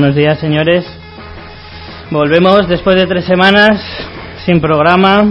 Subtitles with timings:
[0.00, 0.90] Buenos días, señores.
[2.10, 3.84] Volvemos después de tres semanas
[4.46, 5.24] sin programa.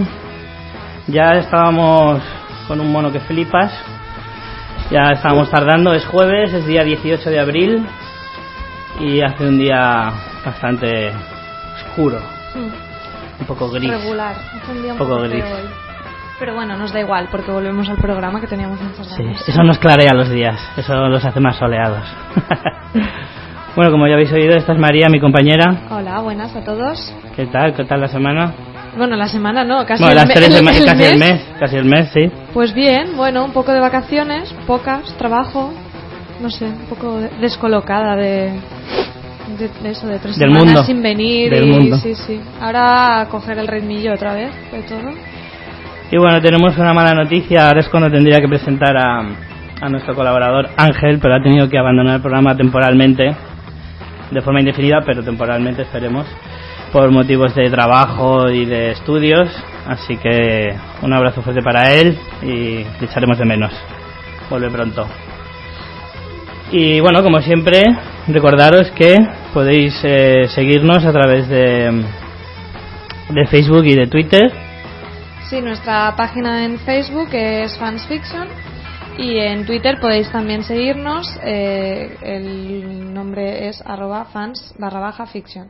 [1.08, 2.22] Ya estábamos
[2.68, 3.72] con un mono que flipas.
[4.92, 5.92] Ya estábamos tardando.
[5.92, 7.84] Es jueves, es día 18 de abril.
[9.00, 10.12] Y hace un día
[10.46, 11.10] bastante
[11.74, 12.20] oscuro.
[13.40, 13.90] Un poco gris.
[13.90, 14.36] Regular.
[14.62, 15.42] Hace un día un Poco poco gris.
[15.42, 15.68] hoy.
[16.38, 19.48] Pero bueno, nos da igual porque volvemos al programa que teníamos muchas Sí, ganas.
[19.48, 20.60] eso nos clarea los días.
[20.76, 22.04] Eso los hace más soleados.
[23.76, 25.82] bueno, como ya habéis oído, esta es María, mi compañera.
[25.90, 27.14] Hola, buenas a todos.
[27.36, 27.74] ¿Qué tal?
[27.74, 28.52] ¿Qué tal la semana?
[28.96, 31.30] Bueno, la semana no, casi bueno, el las tres el- el casi el mes.
[31.30, 31.46] mes.
[31.60, 32.30] Casi el mes, sí.
[32.52, 35.72] Pues bien, bueno, un poco de vacaciones, pocas, trabajo,
[36.42, 38.50] no sé, un poco de- descolocada de,
[39.58, 40.82] de, de eso, de tres Del semanas mundo.
[40.84, 41.50] sin venir.
[41.50, 41.96] Del y, mundo.
[41.98, 42.40] Sí, sí.
[42.60, 45.12] Ahora a coger el ritmillo otra vez de todo.
[46.10, 47.68] Y bueno, tenemos una mala noticia.
[47.68, 49.20] Ahora es cuando tendría que presentar a,
[49.80, 53.30] a nuestro colaborador Ángel, pero ha tenido que abandonar el programa temporalmente,
[54.30, 56.26] de forma indefinida, pero temporalmente esperemos,
[56.92, 59.48] por motivos de trabajo y de estudios.
[59.86, 63.72] Así que un abrazo fuerte para él y le echaremos de menos.
[64.48, 65.06] Vuelve pronto.
[66.72, 67.82] Y bueno, como siempre,
[68.28, 69.16] recordaros que
[69.52, 72.04] podéis eh, seguirnos a través de,
[73.30, 74.52] de Facebook y de Twitter.
[75.48, 78.46] Sí, nuestra página en Facebook es Fans Fiction
[79.20, 81.26] y en Twitter podéis también seguirnos.
[81.44, 85.68] eh, el nombre es arroba fans barra baja fiction.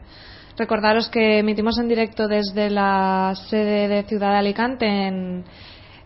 [0.57, 5.45] Recordaros que emitimos en directo desde la sede de Ciudad de Alicante en,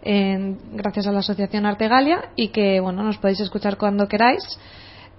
[0.03, 4.43] en- gracias a la Asociación Artegalia y que bueno nos podéis escuchar cuando queráis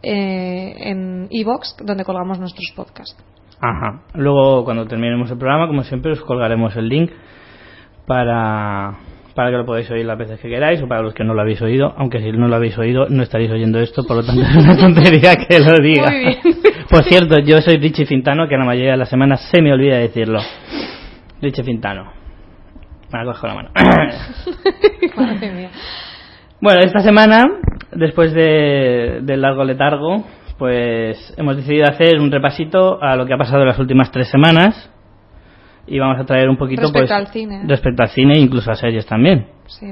[0.03, 3.18] eh, en iBox donde colgamos nuestros podcasts.
[3.59, 4.03] Ajá.
[4.14, 7.12] Luego, cuando terminemos el programa, como siempre, os colgaremos el link
[8.06, 8.97] para,
[9.35, 11.41] para que lo podáis oír las veces que queráis o para los que no lo
[11.41, 11.94] habéis oído.
[11.97, 14.78] Aunque si no lo habéis oído, no estaréis oyendo esto, por lo tanto es una
[14.78, 16.09] tontería que lo diga.
[16.09, 16.38] Muy bien.
[16.90, 19.97] Por cierto, yo soy Richie Fintano, que la mayoría de las semanas se me olvida
[19.97, 20.40] decirlo.
[21.41, 22.13] Richie Fintano.
[23.12, 23.69] Me la cojo la mano.
[26.62, 27.44] Bueno, esta semana,
[27.91, 30.25] después de, del largo letargo,
[30.57, 34.29] pues hemos decidido hacer un repasito a lo que ha pasado en las últimas tres
[34.29, 34.90] semanas
[35.88, 37.62] y vamos a traer un poquito Respecto pues, al cine.
[37.68, 39.47] respecto al cine e incluso a series también.
[39.68, 39.88] Sí.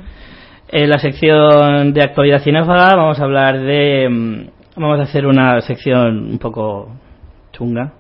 [0.69, 5.61] En la sección de actualidad cinéfaga vamos a hablar de mm, vamos a hacer una
[5.61, 6.91] sección un poco
[7.51, 7.93] chunga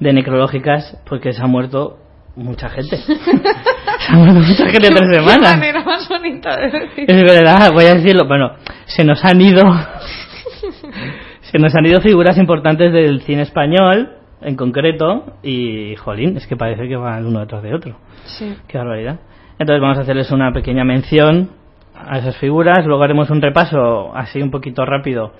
[0.00, 1.98] de necrológicas porque se ha muerto
[2.36, 2.96] mucha gente.
[2.96, 5.56] se ha muerto mucha gente en tres Qué semanas.
[5.56, 7.04] manera más bonita de decir.
[7.08, 8.26] Es verdad, voy a decirlo.
[8.26, 8.52] Bueno,
[8.86, 9.62] se nos han ido.
[11.40, 14.10] se nos han ido figuras importantes del cine español,
[14.40, 17.96] en concreto, y jolín, es que parece que van uno detrás de otro.
[18.24, 18.56] Sí.
[18.66, 19.18] Qué barbaridad.
[19.58, 21.50] Entonces vamos a hacerles una pequeña mención
[21.94, 25.32] a esas figuras, luego haremos un repaso así un poquito rápido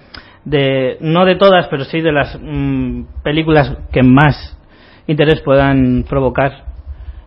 [0.45, 4.57] de no de todas, pero sí de las mm, películas que más
[5.07, 6.69] interés puedan provocar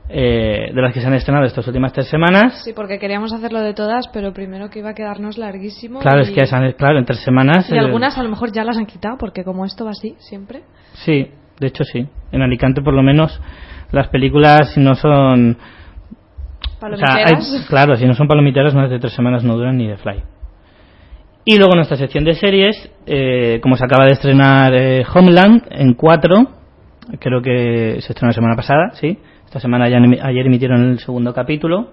[0.09, 2.61] eh, de las que se han estrenado estas últimas tres semanas.
[2.65, 5.99] Sí, porque queríamos hacerlo de todas, pero primero que iba a quedarnos larguísimo.
[5.99, 7.69] Claro, y, es que claro, en tres semanas.
[7.71, 10.63] y algunas a lo mejor ya las han quitado, porque como esto va así, siempre.
[10.93, 11.31] Sí,
[11.61, 12.05] de hecho sí.
[12.33, 13.39] En Alicante por lo menos
[13.91, 15.57] las películas no son...
[16.81, 17.65] o sea, hay- Palomiteras.
[17.69, 20.23] claro, si no son palomiteras más de tres semanas no duran ni de fly.
[21.45, 25.93] Y luego nuestra sección de series, eh, como se acaba de estrenar eh, Homeland en
[25.93, 26.35] 4,
[27.19, 29.17] creo que se estrenó la semana pasada, sí.
[29.45, 31.91] Esta semana ya ayer emitieron el segundo capítulo.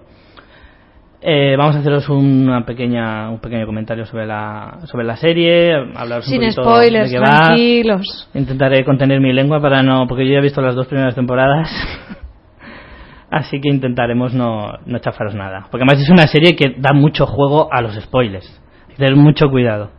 [1.21, 6.23] Eh, vamos a haceros una pequeña, un pequeño comentario sobre la, sobre la serie, hablar
[6.23, 7.45] Sin un poquito spoilers, de qué va.
[7.47, 8.29] tranquilos.
[8.33, 11.69] Intentaré contener mi lengua para no, porque yo ya he visto las dos primeras temporadas.
[13.31, 15.67] Así que intentaremos no, no chafaros nada.
[15.69, 18.47] Porque además es una serie que da mucho juego a los spoilers.
[18.87, 19.91] Hay que tener mucho cuidado.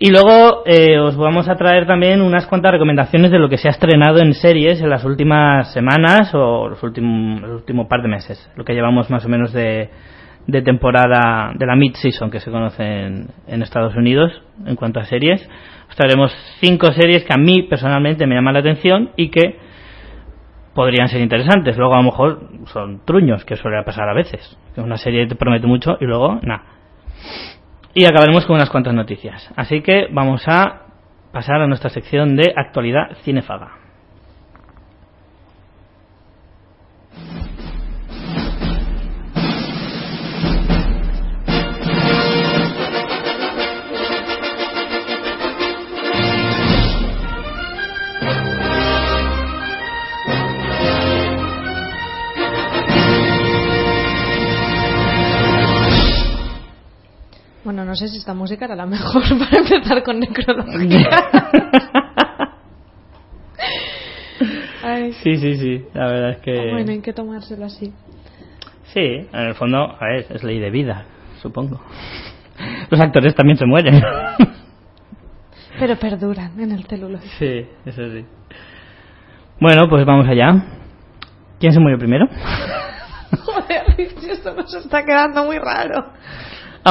[0.00, 3.66] Y luego eh, os vamos a traer también unas cuantas recomendaciones de lo que se
[3.66, 8.08] ha estrenado en series en las últimas semanas o los últimos, el último par de
[8.08, 8.48] meses.
[8.54, 9.90] Lo que llevamos más o menos de,
[10.46, 15.04] de temporada de la mid-season que se conoce en, en Estados Unidos en cuanto a
[15.04, 15.48] series.
[15.88, 19.58] Os traeremos cinco series que a mí personalmente me llaman la atención y que
[20.74, 21.76] podrían ser interesantes.
[21.76, 24.56] Luego a lo mejor son truños, que suele pasar a veces.
[24.76, 26.62] Una serie te promete mucho y luego nada.
[27.94, 29.48] Y acabaremos con unas cuantas noticias.
[29.56, 30.82] Así que vamos a
[31.32, 33.72] pasar a nuestra sección de actualidad cinefaga.
[57.68, 61.06] Bueno, no sé si esta música era la mejor para empezar con necrología.
[64.82, 65.84] Ay, Sí, sí, sí.
[65.92, 66.70] La verdad es que...
[66.72, 67.92] bueno, hay que tomárselo así.
[68.84, 71.04] Sí, en el fondo, a ver, es ley de vida,
[71.42, 71.78] supongo.
[72.88, 74.00] Los actores también se mueren.
[75.78, 77.28] Pero perduran en el celuloide.
[77.38, 78.24] sí, eso sí.
[79.60, 80.54] Bueno, pues vamos allá.
[81.60, 82.26] ¿Quién se murió primero?
[83.44, 86.12] Joder, esto nos está quedando muy raro.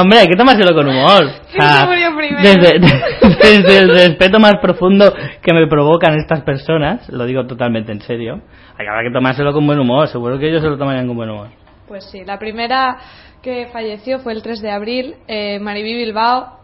[0.00, 1.24] Hombre, hay que tomárselo con humor.
[1.52, 2.42] ¿Quién se murió primero?
[2.42, 2.78] Desde,
[3.42, 5.12] desde el respeto más profundo
[5.42, 8.34] que me provocan estas personas, lo digo totalmente en serio,
[8.78, 10.08] hay que- habrá que tomárselo con buen humor.
[10.08, 11.48] Seguro que ellos se lo tomarían con buen humor.
[11.86, 12.98] Pues sí, la primera
[13.42, 16.58] que falleció fue el 3 de abril, eh, Mariví Bilbao,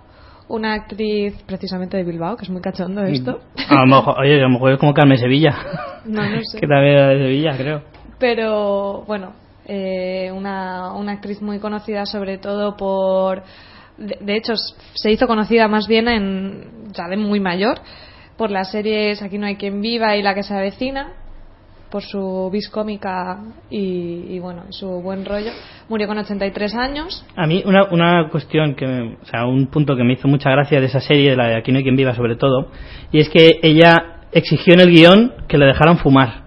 [0.48, 3.40] una actriz precisamente de Bilbao, que es muy cachondo esto.
[3.70, 5.56] A lo mejor, oye, a lo mejor es como Carmen Sevilla,
[6.04, 6.58] No, no sé.
[6.60, 7.82] que también era de Sevilla, creo.
[8.18, 9.32] pero bueno,
[9.66, 13.42] eh, una, una actriz muy conocida sobre todo por...
[13.96, 17.78] De, hecho, se hizo conocida más bien en, ya de muy mayor
[18.36, 21.12] por las series Aquí no hay quien viva y La que se avecina,
[21.90, 23.38] por su vis cómica
[23.70, 25.52] y, y bueno, su buen rollo.
[25.88, 27.24] Murió con 83 años.
[27.36, 30.50] A mí una, una cuestión que, me- o sea, un punto que me hizo mucha
[30.50, 32.72] gracia de esa serie, de la de Aquí no hay quien viva sobre todo,
[33.12, 36.42] y es que ella exigió en el guion que le dejaran fumar.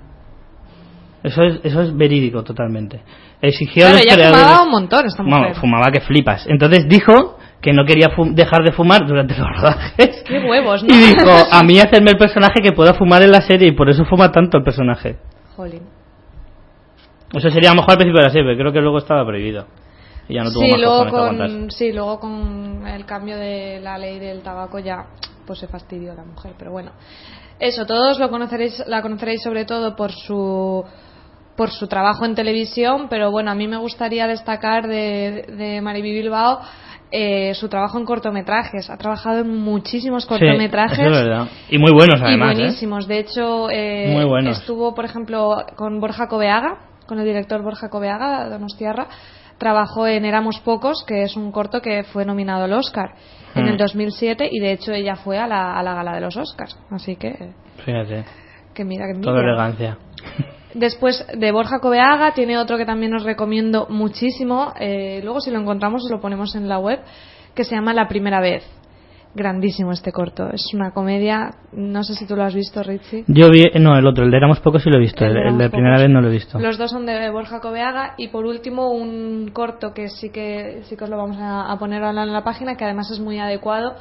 [1.28, 3.02] Eso es, eso es verídico totalmente.
[3.42, 5.56] Exigió a Claro, los ella creadores- fumaba un montón esta mujer.
[5.56, 6.46] Fumaba que flipas.
[6.48, 10.24] Entonces dijo que no quería dejar de fumar durante los rodajes.
[10.28, 10.94] Qué huevos, ¿no?
[10.94, 13.90] Y dijo, a mí hacerme el personaje que pueda fumar en la serie y por
[13.90, 15.18] eso fuma tanto el personaje.
[15.56, 15.82] Jolín.
[17.34, 19.26] Eso sería a lo mejor al principio de la serie, pero creo que luego estaba
[19.26, 19.66] prohibido.
[20.30, 23.98] Y ya no tuvo sí, más luego con, sí, luego con el cambio de la
[23.98, 25.06] ley del tabaco ya
[25.46, 26.92] pues se fastidió la mujer, pero bueno.
[27.60, 30.84] Eso, todos lo conoceréis, la conoceréis sobre todo por su
[31.58, 36.14] por su trabajo en televisión, pero bueno, a mí me gustaría destacar de, de Mariby
[36.14, 36.60] Bilbao
[37.12, 38.90] eh, su trabajo en cortometrajes.
[38.90, 41.00] Ha trabajado en muchísimos Sí, cortometrajes.
[41.00, 41.48] eso es verdad.
[41.70, 42.50] Y muy buenos además.
[42.50, 42.56] y ¿eh?
[42.64, 43.08] buenísimos.
[43.08, 44.60] De hecho, eh, Muy buenos.
[44.60, 46.78] estuvo, por ejemplo, con Borja Coveaga,
[47.08, 49.08] con el director Borja Coveaga, Donostiarra.
[49.58, 53.16] Trabajó en Éramos Pocos, que es un corto que fue nominado al Oscar
[53.56, 53.70] en Hmm.
[53.70, 56.78] el 2007 y de hecho ella fue a la, a la gala de los Oscars.
[56.92, 57.34] Así que,
[57.84, 58.26] Fíjate,
[58.76, 59.48] que mira, que toda mira.
[59.54, 59.98] elegancia.
[60.74, 64.74] Después de Borja Coveaga tiene otro que también os recomiendo muchísimo.
[64.80, 67.00] eh, luego si lo encontramos os lo ponemos en la web,
[67.56, 68.64] que se llama La Primera Vez.
[69.34, 70.50] Grandísimo este corto.
[70.52, 71.52] Es una comedia.
[71.72, 73.24] No sé si tú lo has visto, Richie.
[73.28, 75.58] Yo vi, no, el otro, el de Éramos Pocos sí lo he visto, El el,
[75.58, 76.58] de el primera vez no lo he visto.
[76.60, 80.98] Los dos son de Borja Coveaga y por último un corto que sí que sí
[80.98, 83.38] que os lo vamos a, a poner ahora en la página que además es muy
[83.40, 83.96] adecuado.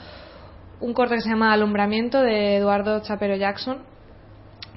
[0.81, 3.79] Un corto que se llama Alumbramiento de Eduardo Chapero Jackson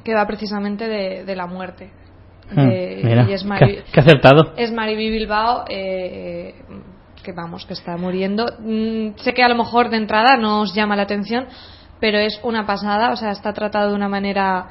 [0.04, 1.92] que va precisamente de, de la muerte.
[2.52, 4.54] Hmm, De- mira, y es Mari- qué, qué acertado.
[4.58, 6.56] es Mariby Bilbao eh,
[7.24, 10.74] que vamos que está muriendo Mm, sé que a lo mejor de entrada no os
[10.74, 11.46] llama la atención
[12.00, 14.68] pero es una pasada o sea está tratado de una manera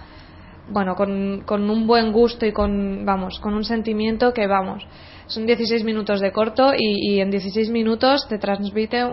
[0.71, 4.85] bueno con, con un buen gusto y con vamos con un sentimiento que vamos
[5.27, 9.05] son 16 minutos de corto y, y en 16 minutos te transmite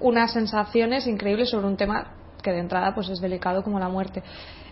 [0.00, 2.08] unas sensaciones increíbles sobre un tema
[2.42, 4.22] que de entrada pues es delicado como la muerte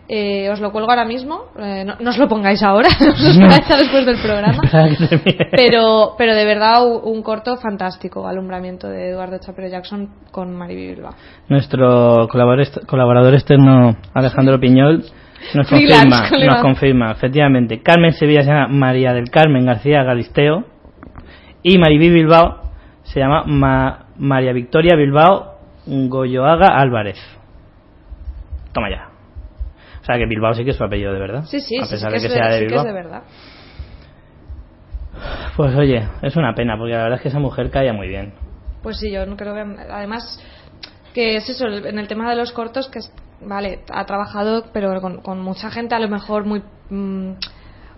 [0.07, 3.71] Eh, os lo cuelgo ahora mismo eh, no, no os lo pongáis ahora os esperáis
[3.71, 4.61] a después del programa
[5.51, 11.15] pero pero de verdad un corto fantástico alumbramiento de Eduardo Chapero Jackson con Mariby Bilbao
[11.49, 15.05] Nuestro colaborador, colaborador externo Alejandro Piñol
[15.55, 17.83] nos confirma, nos confirma, efectivamente.
[17.83, 20.65] Carmen Sevilla se llama María del Carmen García Galisteo
[21.63, 22.61] Y Maribí Bilbao
[23.03, 25.55] se llama Ma- María Victoria Bilbao
[25.87, 27.19] Goyoaga Álvarez.
[28.73, 29.14] Toma ya.
[30.05, 31.45] O sea que Bilbao sí que es su apellido de verdad.
[31.45, 32.81] Sí, sí, A sí, pesar sí de que, es sea de sí que Bilbao.
[32.87, 33.23] es de verdad.
[35.57, 38.35] Pues oye, es una pena, porque la verdad es que esa mujer caía muy bien.
[38.83, 39.61] Pues sí, yo no creo que.
[39.91, 40.43] Además,
[41.15, 45.01] que es eso, en el tema de los cortos, que es, vale, ha trabajado, pero
[45.01, 46.63] con, con mucha gente a lo mejor muy.
[46.91, 47.33] mm,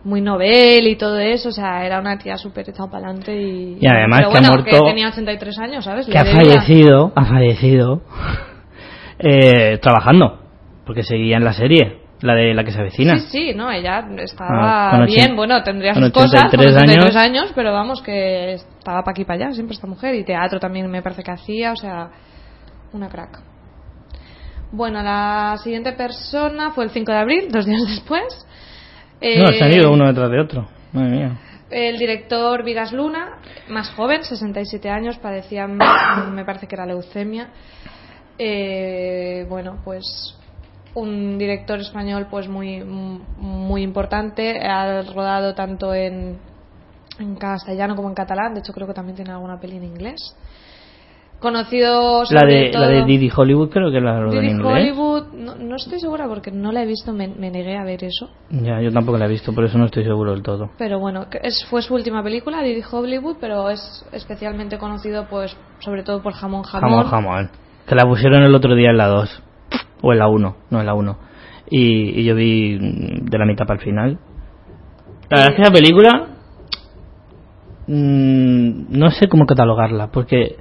[0.04, 3.76] muy novel y todo eso, o sea, era una tía súper echada para adelante y...
[3.80, 6.06] Y además pero que ha bueno, muerto- que tenía 83 años, ¿sabes?
[6.06, 8.02] Que ha fallecido, ha fallecido
[9.18, 10.45] eh, trabajando,
[10.86, 13.18] porque seguía en la serie, la de la que se avecina.
[13.18, 17.16] Sí, sí, no, ella estaba Ah, bien, bueno, tendría sus cosas, con 83 83 años.
[17.16, 20.90] años, pero vamos, que estaba para aquí para allá, siempre esta mujer, y teatro también
[20.90, 22.08] me parece que hacía, o sea,
[22.92, 23.40] una crack.
[24.72, 28.46] Bueno, la siguiente persona fue el 5 de abril, dos días después.
[29.20, 30.68] No, Eh, se han ido uno detrás de otro.
[30.92, 31.38] Madre mía.
[31.68, 33.38] El director Vigas Luna,
[33.68, 35.84] más joven, 67 años, padecía, me,
[36.32, 37.48] me parece que era leucemia.
[38.38, 40.02] Eh, bueno, pues
[40.96, 46.38] un director español pues muy muy importante, ha rodado tanto en,
[47.18, 50.34] en castellano como en catalán, de hecho creo que también tiene alguna peli en inglés.
[51.38, 54.72] Conocido La sobre de, todo la de Didi Hollywood creo que la en Didi inglés.
[54.72, 58.02] Hollywood, no, no estoy segura porque no la he visto, me, me negué a ver
[58.02, 58.30] eso.
[58.48, 60.70] Ya, yo tampoco la he visto, por eso no estoy seguro del todo.
[60.78, 66.02] Pero bueno, es, fue su última película, Didi Hollywood, pero es especialmente conocido pues sobre
[66.04, 67.04] todo por Jamón Jamón.
[67.04, 67.50] Jamón, jamón.
[67.86, 69.42] Que la pusieron el otro día en la 2.
[70.02, 71.18] O en la 1, no en la 1.
[71.70, 74.18] Y, y yo vi de la mitad para el final.
[75.28, 76.26] La verdad es que esa película.
[77.86, 80.56] mm, no sé cómo catalogarla, porque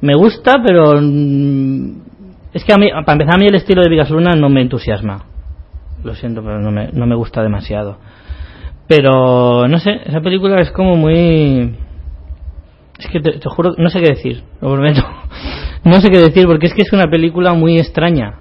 [0.00, 1.00] me gusta, pero.
[1.00, 2.02] mm,
[2.52, 4.60] es que a mí, para empezar, a mí el estilo de Vigas Luna no me
[4.60, 5.24] entusiasma.
[6.02, 7.98] Lo siento, pero no me, no me gusta demasiado.
[8.88, 11.76] Pero, no sé, esa película es como muy.
[12.98, 15.02] Es que te, te juro, no sé qué decir, lo prometo.
[15.84, 18.38] No sé qué decir porque es que es una película muy extraña.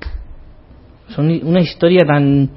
[1.15, 2.49] Son una historia tan.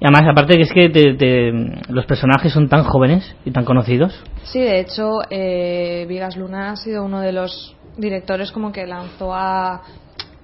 [0.00, 1.52] Y además, aparte que es que te- te-
[1.88, 4.12] los personajes son tan jóvenes y tan conocidos.
[4.42, 9.32] Sí, de hecho, eh, Vigas Luna ha sido uno de los directores como que lanzó
[9.34, 9.82] a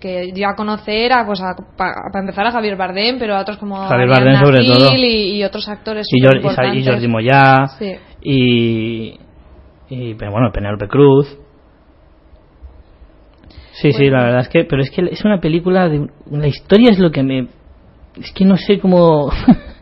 [0.00, 3.58] que dio a conocer a, pues a, para empezar a Javier Bardem, pero a otros
[3.58, 4.94] como Javier Bardem sobre Gil todo.
[4.96, 6.86] y, y otros actores Y, Jor- y.
[6.86, 7.66] Jordi Moyá.
[7.78, 7.92] Sí.
[8.22, 9.18] Y,
[9.90, 10.14] y.
[10.14, 11.36] Pero bueno, Penélope Cruz.
[13.80, 14.64] Sí, sí, la verdad es que.
[14.64, 15.88] Pero es que es una película.
[15.88, 17.48] De, la historia es lo que me.
[18.20, 19.30] Es que no sé cómo.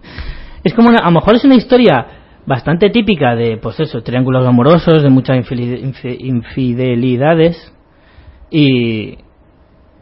[0.64, 2.06] es como una, a lo mejor es una historia
[2.46, 5.44] bastante típica de, pues eso, triángulos amorosos, de muchas
[6.04, 7.72] infidelidades.
[8.50, 9.18] Y.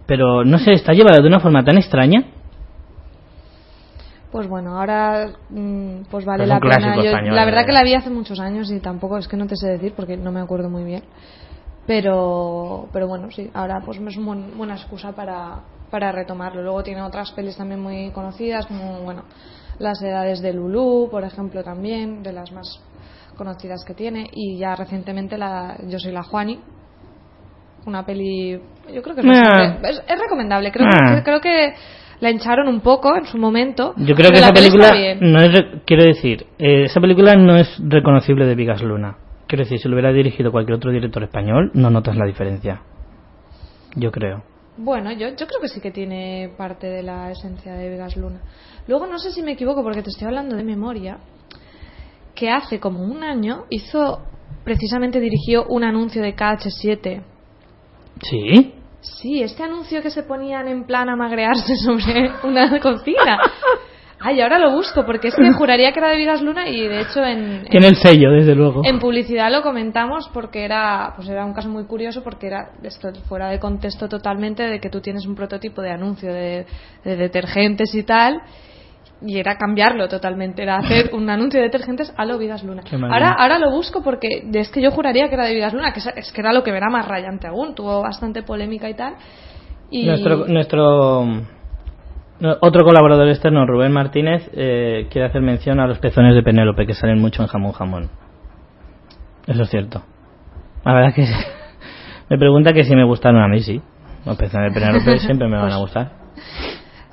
[0.06, 2.24] Pero no sé, está llevada de una forma tan extraña.
[4.30, 6.96] Pues bueno, ahora mm, pues vale la pena.
[6.96, 7.66] Yo- español, la verdad eh.
[7.66, 10.16] que la vi hace muchos años y tampoco es que no te sé decir porque
[10.18, 11.02] no me acuerdo muy bien.
[11.86, 16.62] Pero pero bueno, sí, ahora pues es una buena excusa para para retomarlo.
[16.62, 19.22] Luego tiene otras pelis también muy conocidas como bueno,
[19.78, 22.80] Las edades de Lulú, por ejemplo, también de las más
[23.36, 26.58] conocidas que tiene y ya recientemente la Yo soy la Juani,
[27.86, 28.60] una peli
[28.92, 29.30] yo creo que es, Ah.
[29.58, 31.74] bastante- es, es recomendable, creo que creo que
[32.18, 33.92] la hincharon un poco en su momento.
[33.98, 34.90] Yo creo que esa película
[35.20, 39.18] no es, quiero decir, eh, esa película no es reconocible de Vigas Luna.
[39.46, 42.82] Quiero decir, si lo hubiera dirigido cualquier otro director español, no notas la diferencia.
[43.94, 44.42] Yo creo.
[44.76, 48.40] Bueno, yo, yo creo que sí que tiene parte de la esencia de Vegas Luna.
[48.88, 51.18] Luego no sé si me equivoco porque te estoy hablando de memoria,
[52.34, 54.20] que hace como un año hizo,
[54.64, 57.22] precisamente dirigió un anuncio de KH7.
[58.20, 58.74] ¿Sí?
[59.00, 63.38] Sí, este anuncio que se ponían en plan a magrearse sobre una cocina.
[64.18, 67.02] Ay, ahora lo busco porque es que juraría que era de Vigas Luna y de
[67.02, 68.82] hecho en, en- Tiene el sello, desde luego.
[68.84, 73.12] en publicidad lo comentamos porque era, pues era un caso muy curioso porque era esto
[73.28, 76.64] fuera de contexto totalmente de que tú tienes un prototipo de anuncio de,
[77.04, 78.40] de detergentes y tal
[79.22, 82.82] y era cambiarlo totalmente, era hacer un anuncio de detergentes a lo Vigas Luna.
[83.10, 86.00] Ahora, ahora lo busco porque es que yo juraría que era de Vigas Luna, que
[86.00, 89.14] es, que era lo que era más rayante aún, tuvo bastante polémica y tal.
[89.90, 91.24] Y Nuestro, nuestro
[92.60, 96.94] otro colaborador externo, Rubén Martínez, eh, quiere hacer mención a los pezones de Penélope que
[96.94, 98.10] salen mucho en jamón jamón.
[99.46, 100.02] Eso es cierto.
[100.84, 101.26] La verdad es que
[102.28, 103.80] me pregunta que si me gustaron a mí, sí.
[104.24, 106.26] Los pezones de Penélope siempre me van a gustar.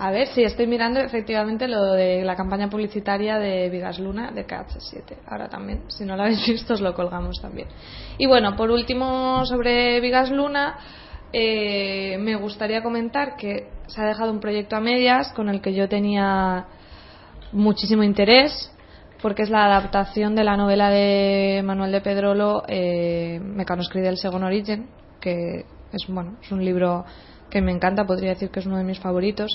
[0.04, 4.46] A ver, sí, estoy mirando efectivamente lo de la campaña publicitaria de Vigas Luna de
[4.46, 5.20] KH7.
[5.28, 7.70] Ahora también, si no lo habéis visto, os lo colgamos también.
[8.18, 10.76] Y bueno, por último, sobre Vigas Luna,
[11.34, 15.74] eh, me gustaría comentar que se ha dejado un proyecto a medias con el que
[15.74, 16.66] yo tenía
[17.52, 18.72] muchísimo interés,
[19.22, 23.40] porque es la adaptación de la novela de Manuel de Pedrolo, eh,
[23.96, 24.88] del Second Origin,
[25.20, 27.06] que es, bueno, es un libro
[27.50, 29.50] que me encanta, podría decir que es uno de mis favoritos.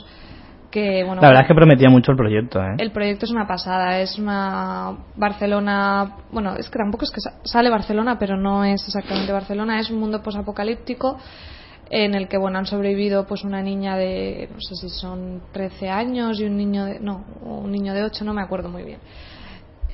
[0.71, 2.75] Que, bueno, La verdad es que prometía mucho el proyecto, ¿eh?
[2.77, 7.39] el proyecto es una pasada, es una Barcelona, bueno, es que tampoco es que sa-
[7.43, 11.17] sale Barcelona, pero no es exactamente Barcelona, es un mundo posapocalíptico
[11.91, 15.89] en el que bueno han sobrevivido pues una niña de no sé si son 13
[15.89, 18.99] años y un niño de no, un niño de 8, no me acuerdo muy bien.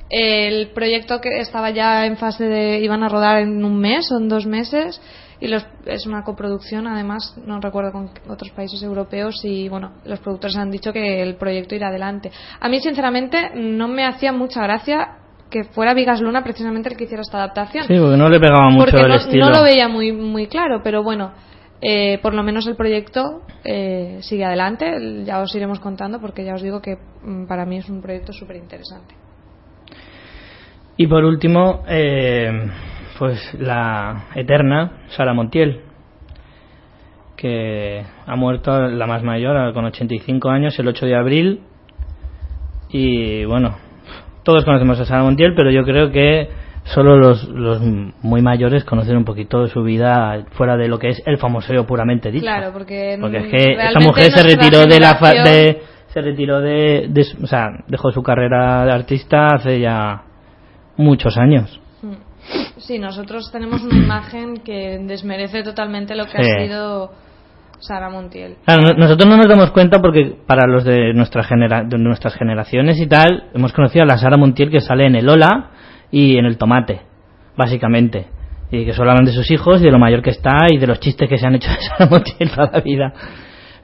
[0.09, 4.17] El proyecto que estaba ya en fase de iban a rodar en un mes o
[4.17, 5.01] en dos meses
[5.39, 10.19] y los, es una coproducción además no recuerdo con otros países europeos y bueno los
[10.19, 14.61] productores han dicho que el proyecto irá adelante a mí sinceramente no me hacía mucha
[14.63, 15.17] gracia
[15.49, 18.69] que fuera Vigas Luna precisamente el que hiciera esta adaptación Sí, porque no le pegaba
[18.69, 19.45] mucho porque el no, estilo.
[19.47, 21.33] no lo veía muy muy claro pero bueno
[21.81, 26.43] eh, por lo menos el proyecto eh, sigue adelante El- ya os iremos contando porque
[26.45, 29.13] ya os digo que mm, para mí es un proyecto súper interesante
[30.97, 32.69] Y por último, eh,
[33.19, 35.81] pues la eterna Sara Montiel,
[37.35, 41.59] que ha muerto la más mayor con 85 años el 8 de abril.
[42.89, 43.75] Y bueno,
[44.43, 46.47] todos conocemos a Sara Montiel, pero yo creo que
[46.85, 47.81] solo los, los
[48.21, 51.85] muy mayores conocen un poquito de su vida fuera de lo que es el famoseo
[51.85, 52.43] puramente dicho.
[52.43, 56.61] Claro, porque, Porque es que esta mujer se retiró de la fa- de se retiró
[56.61, 60.23] de, de o sea, dejó su carrera de artista hace ya
[60.97, 61.79] muchos años.
[62.01, 62.13] Mm.
[62.77, 66.49] Sí, nosotros tenemos una imagen que desmerece totalmente lo que Sí.
[66.51, 67.11] ha sido
[67.79, 68.55] Sara Montiel.
[68.63, 72.35] Claro, no- nosotros no nos damos cuenta porque para los de, nuestra genera, de nuestras
[72.35, 75.71] generaciones y tal, hemos conocido a la Sara Montiel que sale en el Ola
[76.11, 77.01] y en el Tomate,
[77.57, 78.27] básicamente.
[78.71, 80.87] Y que solo hablan de sus hijos y de lo mayor que está y de
[80.87, 83.13] los chistes que se han hecho de Sara Montiel toda la vida.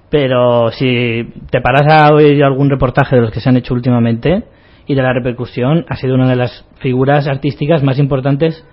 [0.10, 4.44] Pero si te paras a oír algún reportaje de los que se han hecho últimamente
[4.88, 8.66] y de la repercusión, ha sido una de las figuras artísticas más importantes.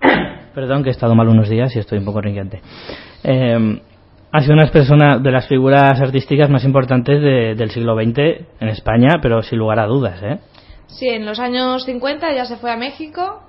[0.54, 2.60] Perdón, que he estado mal unos días y estoy un poco rinquente.
[3.24, 3.80] Eh,
[4.32, 8.18] ha sido una persona de las figuras artísticas más importantes de- del siglo XX
[8.60, 10.38] en España, pero sin lugar a dudas, ¿eh?
[10.92, 13.42] Sí, en los años 50 ya se fue a México,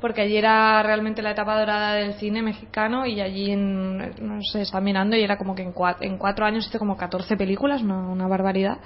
[0.00, 4.62] porque allí era realmente la etapa dorada del cine mexicano y allí, en, no sé,
[4.62, 7.82] está mirando y era como que en cuatro, en cuatro años hizo como 14 películas,
[7.82, 8.78] una, una barbaridad.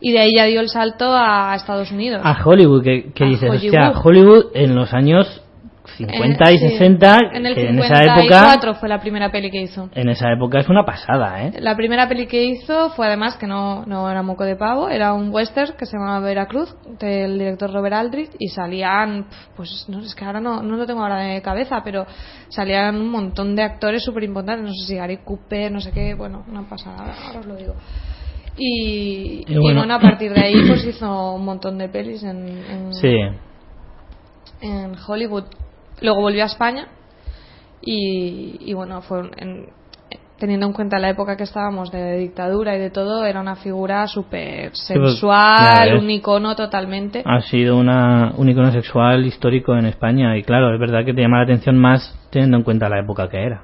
[0.00, 2.22] Y de ahí ya dio el salto a Estados Unidos.
[2.24, 3.64] A Hollywood, que, que A dices, Hollywood.
[3.66, 5.43] hostia, Hollywood en los años
[5.96, 6.68] 50 y sí.
[6.70, 9.88] 60, En el que en 54 esa época, fue la primera peli que hizo.
[9.94, 11.52] en esa época es una pasada, ¿eh?
[11.60, 15.12] La primera peli que hizo fue además que no, no era moco de pavo, era
[15.14, 19.26] un western que se llamaba Veracruz, del director Robert Aldrich, y salían,
[19.56, 22.06] pues no sé, es que ahora no, no lo tengo ahora de cabeza, pero
[22.48, 26.14] salían un montón de actores súper importantes, no sé si Gary Cooper, no sé qué,
[26.14, 27.74] bueno, una pasada, ahora, ahora os lo digo.
[28.56, 29.80] Y, Y y bueno.
[29.80, 33.16] bueno, a partir de ahí pues hizo un montón de pelis en, en, Sí.
[34.60, 35.44] en Hollywood.
[36.04, 36.86] Luego volvió a España
[37.80, 39.66] y, y bueno, fue en-
[40.38, 44.06] teniendo en cuenta la época que estábamos de dictadura y de todo, era una figura
[44.06, 46.02] súper pues, sensual, ves.
[46.02, 47.22] un icono totalmente.
[47.24, 51.22] Ha sido una, un icono sexual histórico en España y claro, es verdad que te
[51.22, 53.62] llama la atención más teniendo en cuenta la época que era.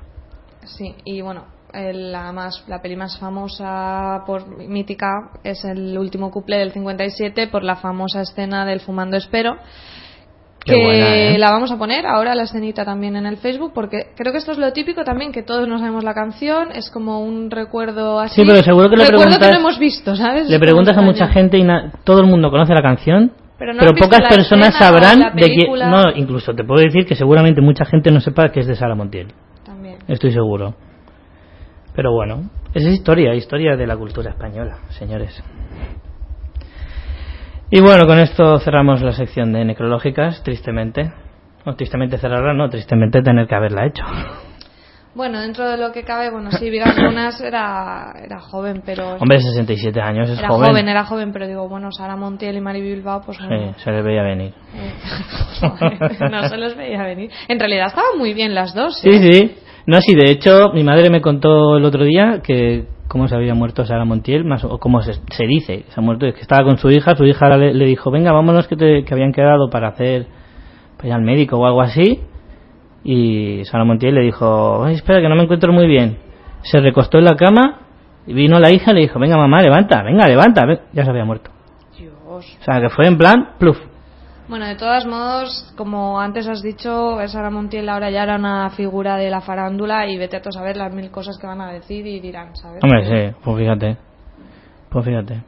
[0.65, 5.09] Sí, y bueno, el- la, más, la peli más famosa por mítica
[5.45, 9.57] es el último couple del 57 por la famosa escena del Fumando Espero.
[10.65, 11.39] Qué que buena, ¿eh?
[11.39, 14.53] la vamos a poner ahora la escenita también en el Facebook porque creo que esto
[14.53, 18.43] es lo típico también que todos no sabemos la canción es como un recuerdo así
[18.43, 20.51] Sí, pero seguro que le recuerdo preguntas- que no hemos visto ¿sabes?
[20.51, 23.81] Le preguntas a mucha gente y na- todo el mundo conoce la canción, Pero no
[23.99, 25.73] pocas personas sabrán de quién.
[25.91, 28.95] No, incluso te puedo decir que seguramente mucha gente no sepa que es de Sara
[28.95, 29.33] Montiel.
[29.65, 30.75] también Estoy seguro.
[31.95, 35.43] Pero bueno, esa es historia, historia de la cultura española, señores.
[37.71, 41.13] Y bueno, con esto cerramos la sección de necrológicas, tristemente.
[41.65, 44.03] No, tristemente cerrarla, no, tristemente tener que haberla hecho.
[45.15, 49.41] bueno dentro de lo que cabe bueno sí Vigas Lunas era era joven pero Hombre,
[49.41, 50.69] 67 años es era joven.
[50.71, 50.89] joven.
[50.89, 54.03] era joven pero digo bueno Sara Montiel y Mari Bilbao pues bueno, Sí, se le
[54.03, 54.55] veía venir.
[54.75, 54.95] eh,
[56.31, 59.33] no se los veía venir en realidad estaban muy bien las dos Sí, ¿eh?
[59.33, 59.57] sí.
[59.91, 63.55] No, sí, de hecho, mi madre me contó el otro día que cómo se había
[63.57, 66.63] muerto Sara Montiel, más o cómo se, se dice, se ha muerto, es que estaba
[66.65, 69.69] con su hija, su hija le, le dijo, venga, vámonos que, te- que habían quedado
[69.69, 70.27] para hacer,
[70.97, 72.21] para ir al médico o algo así,
[73.03, 76.19] y Sara Montiel le dijo, "Ay, espera que no me encuentro muy bien.
[76.63, 77.81] Se recostó en la cama,
[78.29, 80.79] y vino la hija y le dijo, venga mamá, levanta, venga, levanta, ven".
[80.93, 81.51] ya se había muerto.
[81.99, 82.15] Dios.
[82.61, 83.77] O sea, que fue en plan, pluf.
[84.51, 89.17] Bueno, de todos modos, como antes has dicho, Sara Montiel ahora ya era una figura
[89.17, 91.71] de la farándula y vete a tú a saber las mil cosas que van a
[91.73, 92.83] decir y dirán, ¿sabes?
[92.83, 93.97] Hombre, sí, pues fíjate.
[94.91, 95.41] Pues fíjate.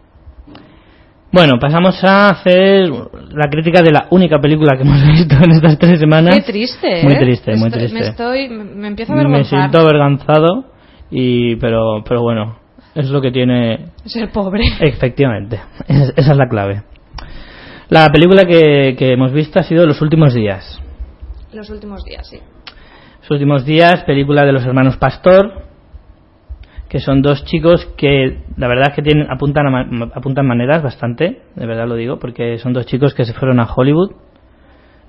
[1.33, 5.79] Bueno, pasamos a hacer la crítica de la única película que hemos visto en estas
[5.79, 6.37] tres semanas.
[6.37, 7.05] Qué triste, ¿eh?
[7.05, 7.99] Muy triste, muy Estoy- triste.
[8.01, 9.59] Me, estoy, me me empiezo a Me avergonzar.
[9.59, 10.65] siento avergonzado,
[11.11, 12.57] y, pero, pero bueno,
[12.95, 14.63] es lo que tiene Ser pobre.
[14.81, 16.83] Efectivamente, es- esa es la clave.
[17.93, 20.81] La película que, que hemos visto ha sido Los últimos días.
[21.53, 22.39] Los últimos días, sí.
[23.21, 25.65] Los últimos días, película de los hermanos Pastor,
[26.89, 31.43] que son dos chicos que la verdad es que tienen, apuntan, a apuntan maneras bastante,
[31.55, 34.13] de verdad lo digo, porque son dos chicos que se fueron a Hollywood,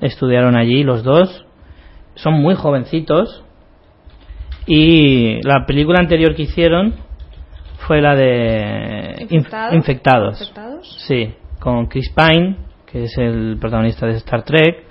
[0.01, 1.45] estudiaron allí los dos,
[2.15, 3.45] son muy jovencitos
[4.67, 6.95] y la película anterior que hicieron
[7.87, 9.73] fue la de Inf- ¿Infectados?
[9.73, 10.41] Infectados.
[10.41, 11.03] ¿Infectados?
[11.07, 12.57] Sí, con Chris Pine,
[12.93, 14.83] que es el protagonista de Star Trek,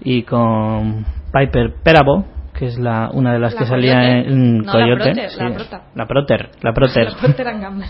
[0.00, 4.64] y con Piper Perabo, que es la, una de las La que salía en No,
[4.64, 5.04] la Coyote.
[5.04, 5.38] Proter, sí.
[5.42, 5.82] la Prota.
[5.94, 7.08] La Proter, la Proter.
[7.46, 7.86] And Gamble.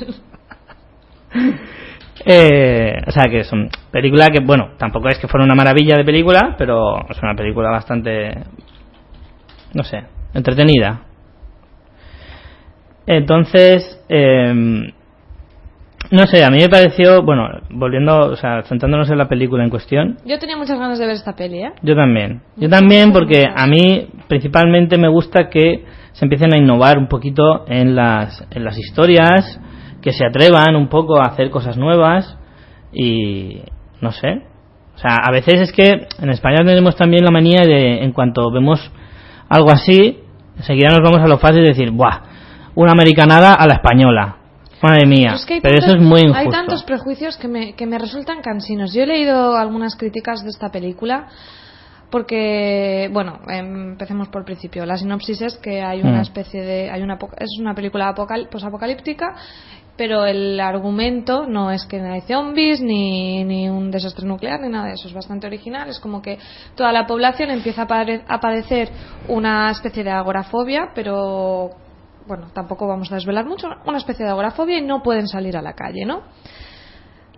[2.26, 5.96] Eh, o sea que es una película que, bueno, tampoco es que fuera una maravilla
[5.96, 8.32] de película, pero es una película bastante,
[9.74, 11.02] no sé, entretenida.
[13.04, 14.94] Entonces, eh,
[16.10, 19.70] no sé, a mí me pareció, bueno, volviendo, o sea, centrándonos en la película en
[19.70, 21.72] cuestión, Yo tenía muchas ganas de ver esta peli, ¿eh?
[21.82, 22.42] yo también.
[22.56, 27.64] Yo también porque a mí principalmente me gusta que se empiecen a innovar un poquito
[27.66, 29.60] en las, en las historias,
[30.02, 32.38] que se atrevan un poco a hacer cosas nuevas
[32.92, 33.62] y
[34.00, 34.42] no sé.
[34.94, 38.50] O sea, a veces es que en España tenemos también la manía de, en cuanto
[38.52, 38.92] vemos
[39.48, 40.20] algo así,
[40.56, 42.20] enseguida nos vamos a lo fácil de decir, ¡buah!
[42.74, 44.36] Una americanada a la española.
[44.84, 45.28] Madre mía.
[45.30, 46.50] Pero es que hay Pero eso es muy Hay injusto.
[46.50, 48.92] tantos prejuicios que me, que me resultan cansinos.
[48.94, 51.28] Yo he leído algunas críticas de esta película
[52.10, 54.86] porque, bueno, em, empecemos por el principio.
[54.86, 56.22] La sinopsis es que hay una Mm.
[56.22, 56.90] especie de...
[56.90, 59.34] hay una Es una película apocal- posapocalíptica,
[59.96, 64.86] pero el argumento no es que hay zombies ni, ni un desastre nuclear ni nada
[64.88, 65.08] de eso.
[65.08, 65.88] Es bastante original.
[65.88, 66.38] Es como que
[66.76, 68.90] toda la población empieza a, a padecer
[69.28, 71.70] una especie de agorafobia, pero
[72.26, 75.62] bueno, tampoco vamos a desvelar mucho, una especie de agorafobia y no pueden salir a
[75.62, 76.22] la calle, ¿no?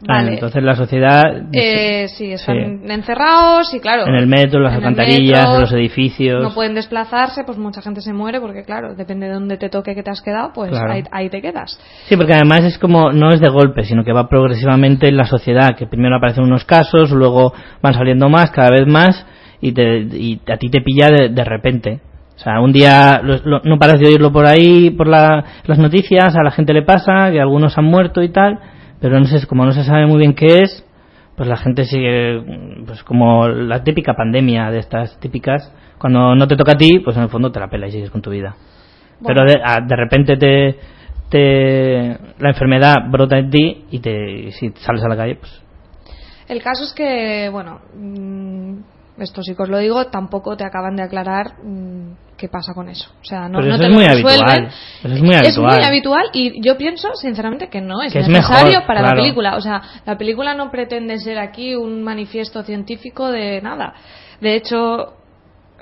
[0.02, 0.34] Ah, Vale.
[0.34, 1.22] entonces la sociedad
[1.54, 2.92] Eh, sí, están Sí.
[2.92, 4.06] encerrados y claro.
[4.06, 6.42] en el metro, las en alcantarillas, metro, en los edificios.
[6.42, 9.94] No pueden desplazarse, pues mucha gente se muere porque, claro, depende de dónde te toque
[9.94, 10.92] que te has quedado, pues Claro.
[10.92, 11.80] ahí, ahí te quedas.
[12.08, 15.24] Sí, porque además es como, no es de golpe, sino que va progresivamente en la
[15.24, 19.24] sociedad, que primero aparecen unos casos, luego van saliendo más, cada vez más,
[19.62, 22.00] y, te, y a ti te pilla de, de repente.
[22.36, 25.78] O sea, un día lo- lo- no paras de oírlo por ahí, por la- las
[25.78, 28.60] noticias, a la gente le pasa, que algunos han muerto y tal,
[29.00, 30.84] pero no sé, como no se sabe muy bien qué es,
[31.34, 32.42] pues la gente sigue,
[32.86, 37.16] pues como la típica pandemia de estas típicas, cuando no te toca a ti, pues
[37.16, 38.54] en el fondo te la pela y sigues con tu vida.
[39.20, 39.26] Bueno.
[39.26, 40.78] Pero de, a- de repente te,
[41.30, 45.62] te la enfermedad brota en ti y te y si sales a la calle, pues
[46.48, 48.78] El caso es que, bueno, mm,
[49.22, 52.88] esto sí que os lo digo, tampoco te acaban de aclarar mm, qué pasa con
[52.88, 53.10] eso.
[53.20, 54.48] O sea, no, no te es lo muy resuelven.
[54.48, 54.68] habitual.
[55.02, 55.84] Es muy Es muy habitual.
[55.84, 59.16] habitual y yo pienso, sinceramente, que no es Que es necesario mejor, para claro.
[59.16, 59.56] la película.
[59.56, 63.94] O sea, la película no pretende ser aquí un manifiesto científico de nada.
[64.40, 65.14] De hecho,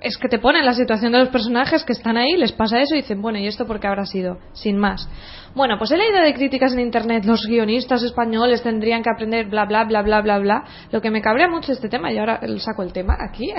[0.00, 2.94] es que te ponen la situación de los personajes que están ahí, les pasa eso
[2.94, 4.38] y dicen, bueno, ¿y esto por qué habrá sido?
[4.52, 5.08] Sin más.
[5.54, 9.64] Bueno, pues he leído de críticas en internet, los guionistas españoles tendrían que aprender bla,
[9.66, 10.64] bla, bla, bla, bla, bla.
[10.90, 13.52] Lo que me cabrea mucho este tema, y ahora saco el tema aquí,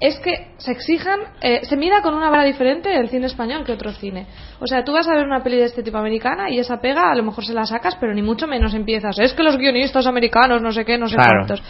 [0.00, 3.72] es que se exijan, eh, se mida con una vara diferente el cine español que
[3.72, 4.26] otro cine.
[4.60, 7.10] O sea, tú vas a ver una peli de este tipo americana y esa pega
[7.10, 9.18] a lo mejor se la sacas, pero ni mucho menos empiezas.
[9.18, 11.46] Es que los guionistas americanos, no sé qué, no sé Claro.
[11.46, 11.62] cuántos.